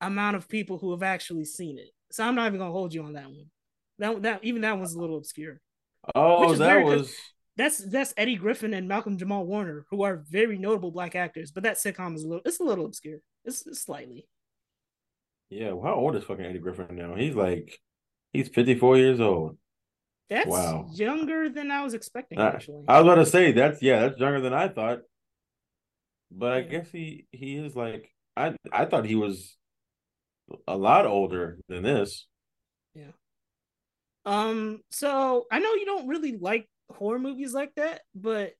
amount 0.00 0.36
of 0.36 0.48
people 0.48 0.78
who 0.78 0.90
have 0.92 1.02
actually 1.02 1.44
seen 1.44 1.78
it. 1.78 1.90
So 2.10 2.24
I'm 2.24 2.34
not 2.34 2.46
even 2.48 2.58
gonna 2.58 2.72
hold 2.72 2.94
you 2.94 3.02
on 3.04 3.14
that 3.14 3.26
one. 3.26 3.46
That 3.98 4.22
that 4.22 4.44
even 4.44 4.62
that 4.62 4.76
one's 4.76 4.94
a 4.94 5.00
little 5.00 5.18
obscure. 5.18 5.60
Oh, 6.14 6.54
that 6.54 6.84
was 6.84 7.14
That's 7.56 7.78
that's 7.78 8.14
Eddie 8.16 8.36
Griffin 8.36 8.74
and 8.74 8.88
Malcolm 8.88 9.18
Jamal 9.18 9.46
Warner, 9.46 9.86
who 9.90 10.02
are 10.02 10.24
very 10.28 10.58
notable 10.58 10.90
black 10.90 11.14
actors. 11.14 11.50
But 11.50 11.62
that 11.64 11.76
sitcom 11.76 12.14
is 12.14 12.24
a 12.24 12.28
little 12.28 12.42
it's 12.44 12.60
a 12.60 12.64
little 12.64 12.86
obscure. 12.86 13.18
It's, 13.46 13.66
it's 13.66 13.80
slightly. 13.82 14.26
yeah. 15.50 15.70
How 15.70 15.94
old 15.94 16.16
is 16.16 16.24
fucking 16.24 16.44
Eddie 16.44 16.58
Griffin 16.58 16.96
now? 16.96 17.14
He's 17.14 17.34
like 17.34 17.78
he's 18.32 18.48
54 18.48 18.98
years 18.98 19.20
old. 19.20 19.56
That's 20.28 20.46
Wow. 20.48 20.88
younger 20.92 21.48
than 21.48 21.70
I 21.70 21.84
was 21.84 21.94
expecting. 21.94 22.38
I, 22.38 22.48
Actually, 22.48 22.84
I 22.88 23.00
was 23.00 23.06
about 23.06 23.24
to 23.24 23.26
say 23.30 23.52
that's 23.52 23.80
yeah, 23.80 24.00
that's 24.00 24.18
younger 24.20 24.40
than 24.40 24.52
I 24.52 24.68
thought. 24.68 24.98
But 26.32 26.52
I 26.52 26.60
guess 26.62 26.90
he 26.90 27.26
he 27.30 27.56
is 27.56 27.76
like 27.76 28.10
I 28.36 28.56
I 28.72 28.84
thought 28.86 29.06
he 29.06 29.14
was 29.14 29.56
a 30.66 30.76
lot 30.76 31.06
older 31.06 31.58
than 31.68 31.82
this. 31.84 32.26
Yeah. 32.94 33.12
Um, 34.24 34.80
so 34.90 35.46
I 35.52 35.60
know 35.60 35.74
you 35.74 35.86
don't 35.86 36.08
really 36.08 36.36
like 36.36 36.68
horror 36.90 37.18
movies 37.20 37.52
like 37.54 37.72
that, 37.76 38.00
but 38.14 38.52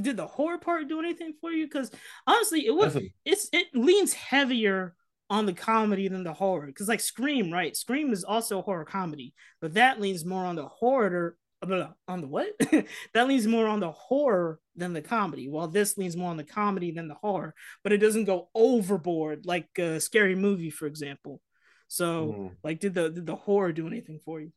did 0.00 0.16
the 0.16 0.26
horror 0.26 0.58
part 0.58 0.88
do 0.88 0.98
anything 1.00 1.34
for 1.40 1.50
you? 1.50 1.66
Because 1.66 1.90
honestly, 2.26 2.66
it 2.66 2.74
was 2.74 2.94
Listen, 2.94 3.10
it's 3.24 3.48
it 3.52 3.66
leans 3.74 4.12
heavier 4.12 4.94
on 5.28 5.46
the 5.46 5.52
comedy 5.52 6.08
than 6.08 6.22
the 6.24 6.32
horror. 6.32 6.66
Because 6.66 6.88
like 6.88 7.00
Scream, 7.00 7.52
right? 7.52 7.76
Scream 7.76 8.12
is 8.12 8.24
also 8.24 8.58
a 8.58 8.62
horror 8.62 8.84
comedy, 8.84 9.34
but 9.60 9.74
that 9.74 10.00
leans 10.00 10.24
more 10.24 10.44
on 10.44 10.56
the 10.56 10.66
horror. 10.68 11.36
uh, 11.62 11.88
On 12.06 12.20
the 12.20 12.28
what? 12.28 12.48
that 13.14 13.26
leans 13.26 13.46
more 13.46 13.66
on 13.66 13.80
the 13.80 13.90
horror 13.90 14.60
than 14.76 14.92
the 14.92 15.02
comedy. 15.02 15.48
While 15.48 15.68
this 15.68 15.96
leans 15.98 16.16
more 16.16 16.30
on 16.30 16.36
the 16.36 16.44
comedy 16.44 16.92
than 16.92 17.08
the 17.08 17.14
horror, 17.14 17.54
but 17.82 17.92
it 17.92 17.98
doesn't 17.98 18.26
go 18.26 18.48
overboard 18.54 19.46
like 19.46 19.68
a 19.78 19.98
scary 20.00 20.34
movie, 20.36 20.70
for 20.70 20.86
example. 20.86 21.40
So, 21.88 22.26
Mhm. 22.26 22.56
like, 22.62 22.80
did 22.80 22.94
the 22.94 23.10
did 23.10 23.26
the 23.26 23.36
horror 23.36 23.72
do 23.72 23.86
anything 23.86 24.20
for 24.24 24.40
you? 24.40 24.52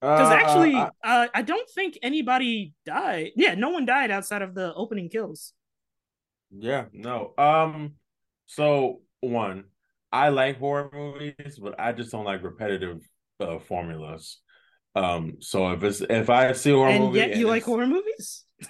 Because 0.00 0.30
uh, 0.30 0.34
actually, 0.34 0.74
I- 0.76 0.90
uh, 1.04 1.28
I 1.34 1.42
don't 1.42 1.68
think 1.70 1.98
anybody 2.02 2.72
died. 2.86 3.30
Yeah, 3.36 3.54
no 3.54 3.70
one 3.70 3.84
died 3.84 4.10
outside 4.10 4.42
of 4.42 4.54
the 4.54 4.72
opening 4.74 5.08
kills. 5.08 5.52
Yeah, 6.50 6.86
no. 6.92 7.34
Um, 7.38 7.94
so 8.46 9.02
one, 9.20 9.64
I 10.10 10.30
like 10.30 10.58
horror 10.58 10.90
movies, 10.92 11.58
but 11.62 11.78
I 11.78 11.92
just 11.92 12.10
don't 12.10 12.24
like 12.24 12.42
repetitive 12.42 13.02
uh, 13.38 13.58
formulas. 13.58 14.38
Um, 14.96 15.36
so 15.40 15.70
if 15.72 15.82
it's 15.84 16.00
if 16.00 16.28
I 16.30 16.52
see 16.52 16.72
a 16.72 16.74
horror 16.74 16.90
and 16.90 17.04
movie, 17.04 17.18
yet 17.18 17.36
you 17.36 17.46
like 17.46 17.62
horror 17.62 17.86
movies. 17.86 18.44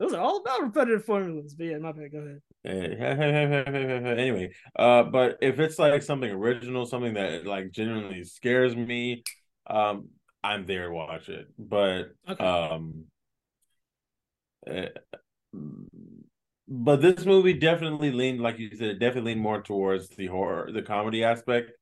Those 0.00 0.12
are 0.12 0.20
all 0.20 0.38
about 0.38 0.62
repetitive 0.62 1.04
formulas. 1.04 1.54
But 1.54 1.66
yeah, 1.66 1.78
my 1.78 1.92
bad. 1.92 2.10
Go 2.10 2.18
ahead. 2.18 2.42
eh, 2.64 4.14
anyway, 4.18 4.50
uh, 4.76 5.04
but 5.04 5.38
if 5.40 5.60
it's 5.60 5.78
like 5.78 6.02
something 6.02 6.30
original, 6.30 6.86
something 6.86 7.14
that 7.14 7.46
like 7.46 7.70
genuinely 7.70 8.24
scares 8.24 8.74
me, 8.74 9.22
um, 9.68 10.08
I'm 10.44 10.66
there 10.66 10.88
to 10.88 10.94
watch 10.94 11.28
it. 11.28 11.48
But 11.58 12.14
Okay. 12.28 12.44
um, 12.44 13.06
eh, 14.66 14.88
but 16.68 16.96
this 17.00 17.24
movie 17.24 17.54
definitely 17.54 18.10
leaned, 18.10 18.40
like 18.40 18.58
you 18.58 18.70
said, 18.74 18.88
it 18.88 18.98
definitely 18.98 19.32
leaned 19.32 19.42
more 19.42 19.62
towards 19.62 20.08
the 20.10 20.26
horror, 20.26 20.70
the 20.72 20.82
comedy 20.82 21.24
aspect. 21.24 21.72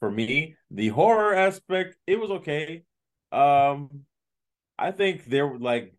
For 0.00 0.10
me, 0.10 0.56
the 0.70 0.88
horror 0.88 1.34
aspect, 1.34 1.96
it 2.06 2.18
was 2.18 2.30
okay. 2.30 2.82
Um, 3.30 4.04
I 4.78 4.90
think 4.92 5.26
there 5.26 5.46
were 5.46 5.58
like 5.58 5.94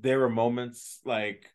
there 0.00 0.18
were 0.20 0.30
moments 0.30 1.00
like 1.04 1.52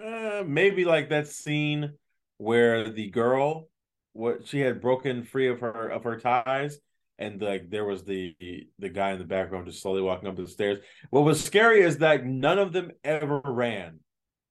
uh, 0.00 0.42
maybe 0.46 0.84
like 0.84 1.10
that 1.10 1.28
scene 1.28 1.92
where 2.38 2.90
the 2.90 3.10
girl 3.10 3.68
what 4.12 4.46
she 4.46 4.60
had 4.60 4.80
broken 4.80 5.24
free 5.24 5.48
of 5.48 5.60
her 5.60 5.88
of 5.88 6.04
her 6.04 6.18
ties 6.18 6.78
and 7.18 7.40
like 7.40 7.70
there 7.70 7.84
was 7.84 8.04
the 8.04 8.34
the 8.78 8.88
guy 8.88 9.12
in 9.12 9.18
the 9.18 9.24
background 9.24 9.66
just 9.66 9.82
slowly 9.82 10.02
walking 10.02 10.28
up 10.28 10.36
the 10.36 10.46
stairs 10.48 10.78
what 11.10 11.24
was 11.24 11.42
scary 11.42 11.80
is 11.82 11.98
that 11.98 12.24
none 12.24 12.58
of 12.58 12.72
them 12.72 12.90
ever 13.04 13.40
ran 13.44 14.00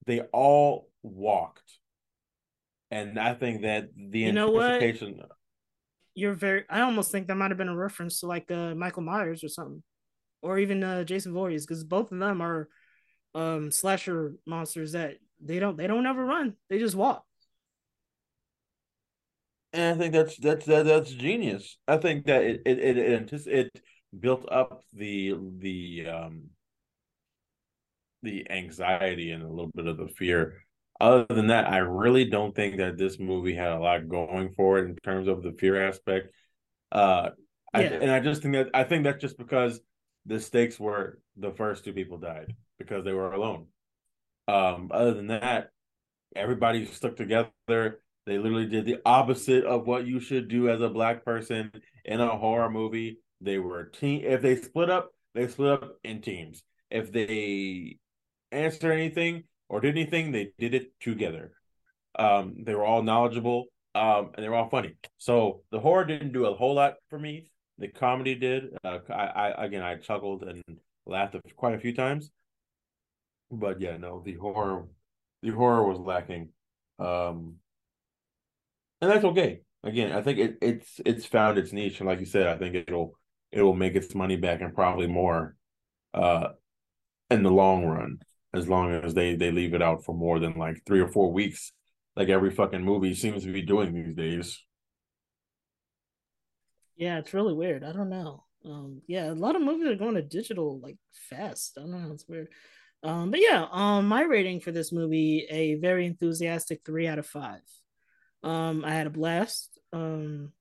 they 0.05 0.21
all 0.31 0.89
walked 1.01 1.79
and 2.91 3.19
i 3.19 3.33
think 3.33 3.63
that 3.63 3.89
the 3.95 4.19
You 4.19 4.31
know 4.31 4.49
what? 4.49 4.63
anticipation 4.63 5.21
You're 6.15 6.33
very. 6.33 6.63
I 6.69 6.81
almost 6.81 7.11
think 7.11 7.27
that 7.27 7.35
might 7.35 7.49
have 7.51 7.57
been 7.57 7.69
a 7.69 7.75
reference 7.75 8.19
to 8.19 8.27
like 8.27 8.51
uh, 8.51 8.75
Michael 8.75 9.01
Myers 9.01 9.43
or 9.43 9.49
something, 9.49 9.81
or 10.43 10.59
even 10.59 10.83
uh, 10.83 11.03
Jason 11.03 11.33
Voorhees, 11.33 11.65
because 11.65 11.83
both 11.83 12.11
of 12.11 12.19
them 12.19 12.41
are 12.41 12.69
um 13.35 13.71
slasher 13.71 14.35
monsters 14.45 14.91
that 14.91 15.15
they 15.43 15.57
don't 15.57 15.75
they 15.75 15.87
don't 15.87 16.05
ever 16.05 16.23
run. 16.23 16.53
They 16.69 16.77
just 16.77 16.95
walk. 16.95 17.25
And 19.73 19.95
I 19.95 19.97
think 19.97 20.13
that's 20.13 20.37
that's 20.37 20.65
that, 20.67 20.85
that's 20.85 21.11
genius. 21.11 21.77
I 21.87 21.97
think 21.97 22.25
that 22.27 22.43
it 22.43 22.61
it 22.65 22.79
it 22.79 22.97
it, 22.97 23.47
it 23.47 23.81
built 24.17 24.45
up 24.51 24.83
the 24.93 25.35
the 25.57 26.07
um 26.07 26.43
the 28.21 28.49
anxiety 28.49 29.31
and 29.31 29.43
a 29.43 29.47
little 29.47 29.71
bit 29.73 29.87
of 29.87 29.97
the 29.97 30.07
fear. 30.07 30.63
Other 31.01 31.25
than 31.27 31.47
that, 31.47 31.67
I 31.69 31.79
really 31.79 32.25
don't 32.25 32.55
think 32.55 32.77
that 32.77 32.97
this 32.97 33.19
movie 33.19 33.55
had 33.55 33.71
a 33.71 33.79
lot 33.79 34.07
going 34.07 34.53
for 34.53 34.77
it 34.79 34.85
in 34.85 34.95
terms 34.97 35.27
of 35.27 35.41
the 35.43 35.51
fear 35.51 35.87
aspect. 35.87 36.29
Uh, 36.91 37.31
I, 37.73 37.83
and 37.83 38.11
I 38.11 38.19
just 38.19 38.43
think 38.43 38.53
that 38.53 38.69
I 38.73 38.83
think 38.83 39.03
that's 39.03 39.19
just 39.19 39.37
because 39.37 39.81
the 40.25 40.39
stakes 40.39 40.79
were 40.79 41.19
the 41.35 41.51
first 41.51 41.83
two 41.83 41.93
people 41.93 42.19
died 42.19 42.55
because 42.77 43.03
they 43.03 43.11
were 43.11 43.33
alone. 43.33 43.65
Um, 44.47 44.91
other 44.93 45.15
than 45.15 45.27
that, 45.27 45.71
everybody 46.35 46.85
stuck 46.85 47.15
together. 47.15 47.99
They 48.25 48.37
literally 48.37 48.67
did 48.67 48.85
the 48.85 48.99
opposite 49.05 49.65
of 49.65 49.85
what 49.85 50.07
you 50.07 50.19
should 50.19 50.47
do 50.47 50.69
as 50.69 50.81
a 50.81 50.89
black 50.89 51.25
person 51.25 51.71
in 52.05 52.21
a 52.21 52.37
horror 52.37 52.69
movie. 52.69 53.19
They 53.41 53.59
were 53.59 53.85
team. 53.85 54.21
If 54.23 54.41
they 54.41 54.55
split 54.55 54.89
up, 54.89 55.11
they 55.35 55.47
split 55.47 55.83
up 55.83 55.97
in 56.03 56.21
teams. 56.21 56.63
If 56.89 57.11
they 57.11 57.97
answered 58.51 58.93
anything 58.93 59.43
or 59.67 59.81
did 59.81 59.97
anything, 59.97 60.31
they 60.31 60.53
did 60.57 60.73
it 60.73 60.91
together. 61.01 61.51
Um, 62.17 62.63
they 62.63 62.75
were 62.75 62.85
all 62.85 63.03
knowledgeable. 63.03 63.65
Um, 63.95 64.31
and 64.33 64.43
they 64.43 64.49
were 64.49 64.55
all 64.55 64.69
funny. 64.69 64.95
So 65.17 65.61
the 65.71 65.79
horror 65.79 66.05
didn't 66.05 66.33
do 66.33 66.45
a 66.45 66.55
whole 66.55 66.75
lot 66.75 66.95
for 67.09 67.19
me. 67.19 67.51
The 67.77 67.89
comedy 67.89 68.35
did. 68.35 68.75
Uh, 68.83 68.99
I, 69.09 69.27
I 69.27 69.65
again, 69.65 69.83
I 69.83 69.97
chuckled 69.97 70.43
and 70.43 70.63
laughed 71.05 71.35
quite 71.55 71.75
a 71.75 71.79
few 71.79 71.93
times. 71.93 72.31
But 73.51 73.81
yeah, 73.81 73.97
no, 73.97 74.21
the 74.25 74.33
horror, 74.33 74.87
the 75.41 75.49
horror 75.49 75.87
was 75.87 75.99
lacking. 75.99 76.49
Um, 76.97 77.57
and 79.03 79.11
that's 79.11 79.25
okay. 79.25 79.61
Again, 79.83 80.13
I 80.13 80.21
think 80.21 80.39
it, 80.39 80.57
it's 80.61 81.01
it's 81.05 81.25
found 81.25 81.57
its 81.57 81.73
niche, 81.73 81.99
and 81.99 82.07
like 82.07 82.19
you 82.19 82.25
said, 82.25 82.47
I 82.47 82.57
think 82.57 82.75
it'll 82.75 83.17
it'll 83.51 83.73
make 83.75 83.95
its 83.95 84.15
money 84.15 84.37
back 84.37 84.61
and 84.61 84.73
probably 84.73 85.07
more, 85.07 85.55
uh, 86.13 86.49
in 87.29 87.43
the 87.43 87.51
long 87.51 87.85
run, 87.85 88.19
as 88.53 88.67
long 88.67 88.93
as 88.93 89.13
they 89.13 89.35
they 89.35 89.51
leave 89.51 89.73
it 89.73 89.81
out 89.81 90.05
for 90.05 90.15
more 90.15 90.39
than 90.39 90.57
like 90.57 90.81
three 90.85 91.01
or 91.01 91.09
four 91.09 91.31
weeks 91.31 91.71
like 92.15 92.29
every 92.29 92.51
fucking 92.51 92.83
movie 92.83 93.15
seems 93.15 93.43
to 93.43 93.51
be 93.51 93.61
doing 93.61 93.93
these 93.93 94.13
days. 94.13 94.61
Yeah, 96.95 97.17
it's 97.19 97.33
really 97.33 97.53
weird. 97.53 97.83
I 97.83 97.91
don't 97.91 98.09
know. 98.09 98.45
Um, 98.65 99.01
yeah, 99.07 99.31
a 99.31 99.33
lot 99.33 99.55
of 99.55 99.61
movies 99.61 99.87
are 99.87 99.95
going 99.95 100.15
to 100.15 100.21
digital 100.21 100.79
like 100.79 100.97
fast. 101.29 101.77
I 101.77 101.81
don't 101.81 101.91
know. 101.91 102.11
It's 102.13 102.27
weird. 102.27 102.49
Um, 103.01 103.31
but 103.31 103.41
yeah, 103.41 103.65
um, 103.71 104.07
my 104.07 104.21
rating 104.21 104.61
for 104.61 104.71
this 104.71 104.91
movie 104.91 105.45
a 105.49 105.75
very 105.75 106.05
enthusiastic 106.05 106.81
three 106.85 107.07
out 107.07 107.19
of 107.19 107.25
five. 107.25 107.61
Um, 108.43 108.83
I 108.85 108.93
had 108.93 109.07
a 109.07 109.11
blast. 109.11 109.69
Um, 109.91 110.51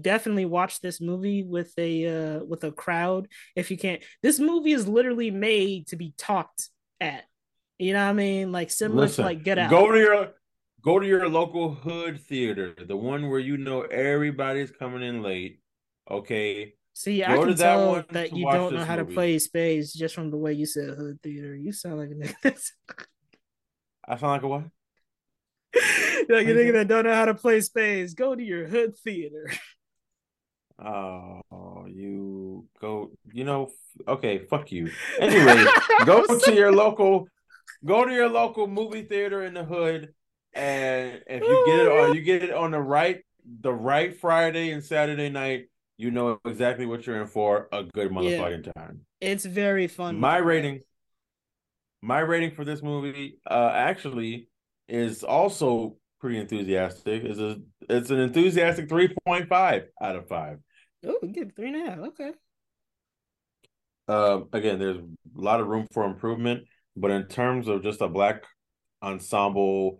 definitely 0.00 0.46
watch 0.46 0.80
this 0.80 1.00
movie 1.00 1.44
with 1.44 1.72
a 1.78 2.06
uh 2.06 2.44
with 2.44 2.64
a 2.64 2.72
crowd 2.72 3.28
if 3.54 3.70
you 3.70 3.78
can't. 3.78 4.02
This 4.22 4.38
movie 4.38 4.72
is 4.72 4.88
literally 4.88 5.30
made 5.30 5.88
to 5.88 5.96
be 5.96 6.14
talked 6.16 6.70
at. 7.00 7.24
You 7.78 7.92
know 7.92 8.02
what 8.04 8.10
I 8.10 8.14
mean? 8.14 8.52
Like 8.52 8.70
similar 8.70 9.02
Listen, 9.02 9.24
to 9.24 9.28
like 9.28 9.44
Get 9.44 9.58
Out. 9.58 9.70
Go 9.70 9.92
to 9.92 9.98
your 9.98 10.32
go 10.82 10.98
to 10.98 11.06
your 11.06 11.28
local 11.28 11.74
hood 11.74 12.20
theater, 12.20 12.74
the 12.86 12.96
one 12.96 13.28
where 13.28 13.40
you 13.40 13.56
know 13.56 13.82
everybody's 13.82 14.70
coming 14.70 15.02
in 15.02 15.22
late. 15.22 15.60
Okay. 16.10 16.74
See, 16.94 17.18
Go 17.18 17.26
I 17.26 17.36
can 17.36 17.48
that 17.48 17.56
tell 17.58 17.90
one 17.90 18.04
that 18.10 18.34
you 18.34 18.50
don't 18.50 18.74
know 18.74 18.84
how 18.84 18.96
to 18.96 19.04
play 19.04 19.38
spades 19.38 19.92
just 19.92 20.14
from 20.14 20.30
the 20.30 20.38
way 20.38 20.54
you 20.54 20.64
said 20.64 20.96
hood 20.96 21.20
theater. 21.22 21.54
You 21.54 21.72
sound 21.72 21.98
like 21.98 22.10
a 22.10 22.14
nigga. 22.14 22.58
I 24.08 24.16
sound 24.16 24.32
like 24.32 24.42
a 24.42 24.48
what? 24.48 24.64
like 26.28 26.46
a 26.46 26.54
nigga 26.54 26.72
that 26.72 26.88
don't 26.88 27.04
know 27.04 27.14
how 27.14 27.26
to 27.26 27.34
play 27.34 27.60
spades. 27.60 28.14
Go 28.14 28.34
to 28.34 28.42
your 28.42 28.66
hood 28.66 28.96
theater. 28.96 29.50
Oh, 30.78 31.86
you 31.88 32.66
go. 32.80 33.10
You 33.32 33.44
know, 33.44 33.70
okay, 34.06 34.38
fuck 34.38 34.70
you. 34.70 34.90
Anyway, 35.18 35.64
go 36.04 36.26
to 36.38 36.54
your 36.54 36.70
local, 36.70 37.28
go 37.84 38.04
to 38.04 38.12
your 38.12 38.28
local 38.28 38.66
movie 38.66 39.02
theater 39.02 39.42
in 39.42 39.54
the 39.54 39.64
hood, 39.64 40.12
and 40.52 41.22
if 41.26 41.42
you 41.42 41.64
get 41.66 41.80
it 41.80 41.88
on, 41.88 42.14
you 42.14 42.20
get 42.20 42.42
it 42.42 42.52
on 42.52 42.72
the 42.72 42.80
right, 42.80 43.24
the 43.62 43.72
right 43.72 44.18
Friday 44.20 44.70
and 44.70 44.84
Saturday 44.84 45.30
night. 45.30 45.68
You 45.96 46.10
know 46.10 46.38
exactly 46.44 46.84
what 46.84 47.06
you're 47.06 47.22
in 47.22 47.26
for. 47.26 47.68
A 47.72 47.82
good 47.82 48.10
motherfucking 48.10 48.74
time. 48.74 49.00
It's 49.20 49.46
very 49.46 49.86
fun. 49.86 50.20
My 50.20 50.36
rating, 50.36 50.80
my 52.02 52.18
rating 52.18 52.50
for 52.50 52.66
this 52.66 52.82
movie, 52.82 53.38
uh, 53.50 53.70
actually 53.72 54.48
is 54.88 55.22
also 55.22 55.96
pretty 56.20 56.38
enthusiastic. 56.38 57.24
is 57.24 57.38
a 57.38 57.58
it's 57.88 58.10
an 58.10 58.18
enthusiastic 58.18 58.88
three 58.88 59.14
point 59.24 59.48
five 59.48 59.84
out 60.00 60.16
of 60.16 60.28
five. 60.28 60.58
Oh, 61.04 61.18
get 61.32 61.54
three 61.54 61.68
and 61.68 61.76
a 61.76 61.90
half. 61.90 61.98
Okay. 61.98 62.32
Um, 64.08 64.48
again, 64.52 64.78
there's 64.78 64.98
a 64.98 65.06
lot 65.34 65.60
of 65.60 65.66
room 65.66 65.86
for 65.92 66.04
improvement, 66.04 66.64
but 66.96 67.10
in 67.10 67.26
terms 67.26 67.68
of 67.68 67.82
just 67.82 68.00
a 68.00 68.08
black 68.08 68.44
ensemble 69.02 69.98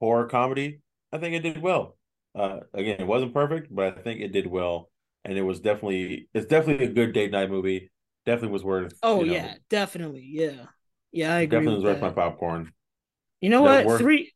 horror 0.00 0.26
comedy, 0.26 0.80
I 1.12 1.18
think 1.18 1.34
it 1.34 1.42
did 1.42 1.60
well. 1.60 1.96
Uh, 2.34 2.60
again, 2.74 3.00
it 3.00 3.06
wasn't 3.06 3.34
perfect, 3.34 3.74
but 3.74 3.98
I 3.98 4.02
think 4.02 4.20
it 4.20 4.32
did 4.32 4.46
well, 4.46 4.90
and 5.24 5.36
it 5.36 5.42
was 5.42 5.60
definitely 5.60 6.28
it's 6.34 6.46
definitely 6.46 6.86
a 6.86 6.92
good 6.92 7.12
date 7.12 7.32
night 7.32 7.50
movie. 7.50 7.90
Definitely 8.24 8.52
was 8.52 8.64
worth. 8.64 8.92
Oh 9.02 9.20
you 9.20 9.26
know, 9.26 9.32
yeah, 9.34 9.54
definitely. 9.68 10.26
Yeah. 10.28 10.66
Yeah, 11.12 11.34
I 11.34 11.40
agree. 11.40 11.58
definitely 11.58 11.76
was 11.76 11.84
worth 11.84 12.00
that. 12.00 12.14
my 12.14 12.22
popcorn. 12.22 12.72
You 13.46 13.50
know 13.50 13.62
what? 13.62 13.86
worked. 13.86 14.02
Three 14.02 14.32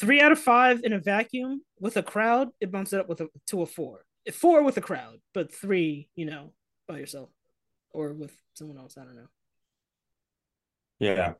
three 0.00 0.20
out 0.20 0.32
of 0.32 0.38
five 0.40 0.80
in 0.84 0.92
a 0.92 0.98
vacuum 0.98 1.62
with 1.78 1.96
a 1.98 2.02
crowd, 2.02 2.48
it 2.60 2.72
bumps 2.72 2.92
it 2.94 3.00
up 3.00 3.08
with 3.10 3.20
a 3.20 3.28
to 3.48 3.60
a 3.62 3.66
four. 3.66 4.04
Four 4.32 4.62
with 4.64 4.76
a 4.78 4.80
crowd, 4.80 5.18
but 5.34 5.52
three, 5.54 6.08
you 6.16 6.24
know, 6.24 6.52
by 6.88 6.98
yourself. 6.98 7.28
Or 7.90 8.12
with 8.12 8.32
someone 8.54 8.78
else. 8.78 8.96
I 8.96 9.04
don't 9.04 9.16
know. 9.16 9.28
Yeah, 10.98 11.34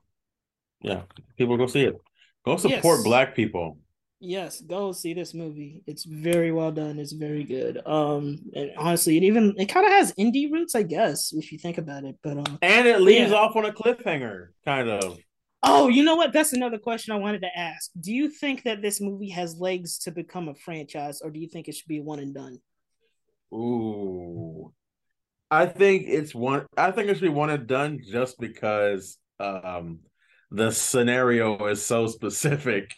yeah. 0.83 1.03
People 1.39 1.57
go 1.57 1.67
see 1.67 1.85
it. 1.85 1.97
Go 2.45 2.57
support 2.59 2.99
Yes. 2.99 3.05
black 3.05 3.35
people. 3.35 3.79
Yes, 4.21 4.61
go 4.61 4.93
see 4.93 5.15
this 5.15 5.35
movie. 5.35 5.83
It's 5.87 6.05
very 6.05 6.53
well 6.53 6.73
done. 6.73 6.99
It's 6.99 7.13
very 7.13 7.45
good. 7.45 7.81
Um, 7.87 8.39
and 8.55 8.71
honestly, 8.77 9.17
it 9.17 9.23
even 9.25 9.55
it 9.59 9.67
kind 9.67 9.87
of 9.87 9.93
has 9.93 10.13
indie 10.15 10.51
roots, 10.53 10.75
I 10.75 10.83
guess, 10.83 11.33
if 11.33 11.53
you 11.53 11.59
think 11.59 11.79
about 11.79 12.05
it. 12.05 12.17
But 12.23 12.39
um, 12.39 12.59
And 12.63 12.87
it 12.87 13.01
leaves 13.01 13.31
Yeah. 13.31 13.37
off 13.39 13.57
on 13.57 13.65
a 13.65 13.73
cliffhanger, 13.73 14.49
kind 14.65 14.89
of. 14.89 15.19
Oh, 15.65 15.89
you 15.89 16.05
know 16.05 16.17
what? 16.17 16.33
That's 16.33 16.53
another 16.53 16.79
question 16.79 17.13
I 17.13 17.19
wanted 17.19 17.43
to 17.43 17.59
ask. 17.59 17.91
Do 17.99 18.13
you 18.13 18.29
think 18.29 18.63
that 18.65 18.83
this 18.83 19.01
movie 19.01 19.31
has 19.31 19.59
legs 19.59 19.99
to 20.01 20.11
become 20.11 20.49
a 20.49 20.55
franchise, 20.55 21.21
or 21.23 21.31
do 21.31 21.41
you 21.41 21.49
think 21.49 21.69
it 21.69 21.75
should 21.75 21.89
be 21.89 22.01
one 22.01 22.19
and 22.19 22.35
done? 22.35 22.59
Ooh. 23.53 24.73
I 25.51 25.67
think 25.67 26.07
it's 26.09 26.35
one 26.35 26.67
I 26.77 26.91
think 26.91 27.09
it 27.09 27.15
should 27.15 27.23
be 27.23 27.29
one 27.29 27.51
and 27.51 27.67
done 27.67 28.01
just 28.05 28.41
because 28.41 29.19
um 29.39 30.01
the 30.51 30.73
scenario 30.73 31.67
is 31.67 31.85
so 31.85 32.07
specific 32.07 32.93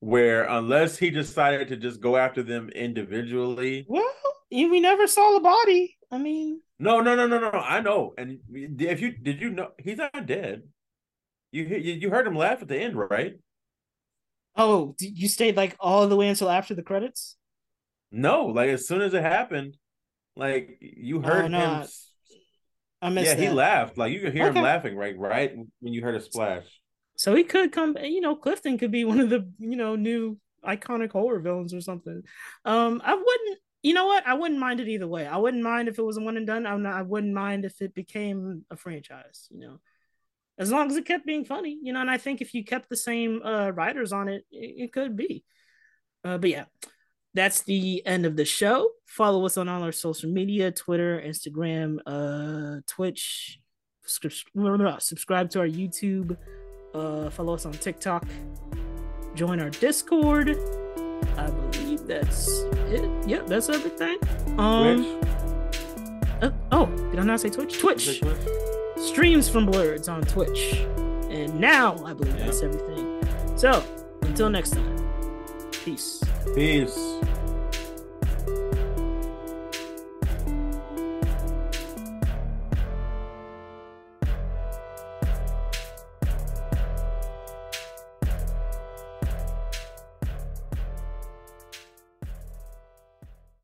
where 0.00 0.44
unless 0.44 0.98
he 0.98 1.10
decided 1.10 1.68
to 1.68 1.76
just 1.76 2.00
go 2.00 2.16
after 2.16 2.42
them 2.42 2.70
individually. 2.70 3.84
Well, 3.88 4.10
we 4.50 4.80
never 4.80 5.06
saw 5.06 5.34
the 5.34 5.40
body. 5.40 5.96
I 6.10 6.18
mean, 6.18 6.60
No, 6.78 7.00
no, 7.00 7.14
no, 7.14 7.26
no, 7.26 7.38
no. 7.38 7.50
I 7.50 7.80
know. 7.80 8.14
And 8.18 8.38
if 8.50 9.00
you 9.00 9.12
did 9.12 9.40
you 9.40 9.50
know 9.50 9.68
he's 9.78 9.98
not 9.98 10.26
dead. 10.26 10.62
You 11.52 11.64
you, 11.64 11.94
you 11.94 12.10
heard 12.10 12.26
him 12.26 12.36
laugh 12.36 12.62
at 12.62 12.68
the 12.68 12.78
end, 12.78 12.96
right? 12.96 13.34
oh, 14.56 14.94
you 14.98 15.28
stayed 15.28 15.56
like 15.56 15.76
all 15.80 16.06
the 16.06 16.16
way 16.16 16.28
until 16.28 16.50
after 16.50 16.74
the 16.74 16.82
credits. 16.82 17.36
No, 18.12 18.46
like 18.46 18.70
as 18.70 18.86
soon 18.88 19.02
as 19.02 19.14
it 19.14 19.22
happened, 19.22 19.76
like 20.36 20.78
you 20.80 21.20
heard 21.20 21.44
Oh, 21.44 21.48
no, 21.48 21.60
him 21.60 21.70
I- 23.02 23.06
I 23.06 23.08
missed 23.10 23.30
Yeah, 23.30 23.34
he 23.36 23.48
laughed. 23.50 23.98
Like 23.98 24.12
you 24.12 24.20
could 24.20 24.32
hear 24.34 24.48
Okay. 24.48 24.58
him 24.58 24.62
laughing, 24.64 24.96
right? 24.96 25.16
Right 25.18 25.56
when 25.80 25.92
you 25.92 26.02
heard 26.02 26.16
a 26.16 26.20
splash. 26.20 26.66
So 27.16 27.34
he 27.34 27.44
could 27.44 27.72
come, 27.72 27.96
you 28.02 28.20
know, 28.20 28.34
Clifton 28.36 28.78
could 28.78 28.90
be 28.90 29.04
one 29.04 29.20
of 29.20 29.30
the, 29.30 29.48
you 29.58 29.76
know, 29.76 29.96
new 29.96 30.38
iconic 30.64 31.10
horror 31.12 31.40
villains 31.40 31.74
or 31.74 31.80
something. 31.80 32.22
Um, 32.64 33.00
I 33.04 33.14
wouldn't, 33.14 33.58
you 33.82 33.94
know 33.94 34.06
what? 34.06 34.26
I 34.26 34.34
wouldn't 34.34 34.60
mind 34.60 34.80
it 34.80 34.88
either 34.88 35.08
way. 35.08 35.26
I 35.26 35.36
wouldn't 35.36 35.62
mind 35.62 35.88
if 35.88 35.98
it 35.98 36.02
was 36.04 36.16
a 36.16 36.20
one 36.20 36.36
and 36.36 36.46
done. 36.46 36.66
I'm 36.66 36.82
not, 36.82 36.94
I 36.94 37.02
wouldn't 37.02 37.32
mind 37.32 37.64
if 37.64 37.80
it 37.80 37.94
became 37.94 38.64
a 38.70 38.76
franchise, 38.76 39.48
you 39.50 39.60
know, 39.60 39.80
as 40.60 40.70
long 40.70 40.90
as 40.90 40.96
it 40.96 41.06
kept 41.06 41.26
being 41.26 41.44
funny, 41.44 41.78
you 41.82 41.92
know. 41.92 42.02
And 42.02 42.10
I 42.10 42.18
think 42.18 42.40
if 42.40 42.54
you 42.54 42.62
kept 42.62 42.90
the 42.90 42.96
same 42.96 43.42
uh, 43.42 43.70
writers 43.70 44.12
on 44.12 44.28
it, 44.28 44.44
it, 44.52 44.84
it 44.84 44.92
could 44.92 45.16
be. 45.16 45.42
Uh, 46.22 46.36
but 46.36 46.50
yeah, 46.50 46.64
that's 47.34 47.62
the 47.62 48.06
end 48.06 48.26
of 48.26 48.36
the 48.36 48.44
show. 48.44 48.90
Follow 49.06 49.46
us 49.46 49.56
on 49.56 49.68
all 49.68 49.82
our 49.82 49.90
social 49.90 50.30
media 50.30 50.70
Twitter, 50.70 51.20
Instagram, 51.24 51.98
uh, 52.06 52.82
Twitch. 52.86 53.58
Subscribe, 54.04 55.00
subscribe 55.00 55.50
to 55.50 55.60
our 55.60 55.68
YouTube. 55.68 56.36
Uh, 56.94 57.30
follow 57.30 57.54
us 57.54 57.64
on 57.64 57.72
TikTok. 57.72 58.26
Join 59.34 59.60
our 59.60 59.70
Discord. 59.70 60.58
I 61.36 61.50
believe 61.50 62.06
that's 62.06 62.48
it. 62.90 63.28
Yep, 63.28 63.46
that's 63.46 63.68
everything. 63.68 64.18
Um, 64.58 65.20
uh, 66.42 66.50
oh, 66.72 66.86
did 67.10 67.20
I 67.20 67.22
not 67.22 67.40
say 67.40 67.48
Twitch? 67.48 67.78
Twitch. 67.78 68.20
Streams 69.00 69.48
from 69.48 69.66
Blerds 69.66 70.08
on 70.08 70.22
Twitch. 70.22 70.74
And 71.30 71.58
now 71.58 71.96
I 72.04 72.12
believe 72.12 72.36
that's 72.38 72.62
everything. 72.62 73.26
So, 73.56 73.82
until 74.22 74.50
next 74.50 74.70
time. 74.70 75.70
Peace. 75.72 76.22
Peace. 76.54 77.20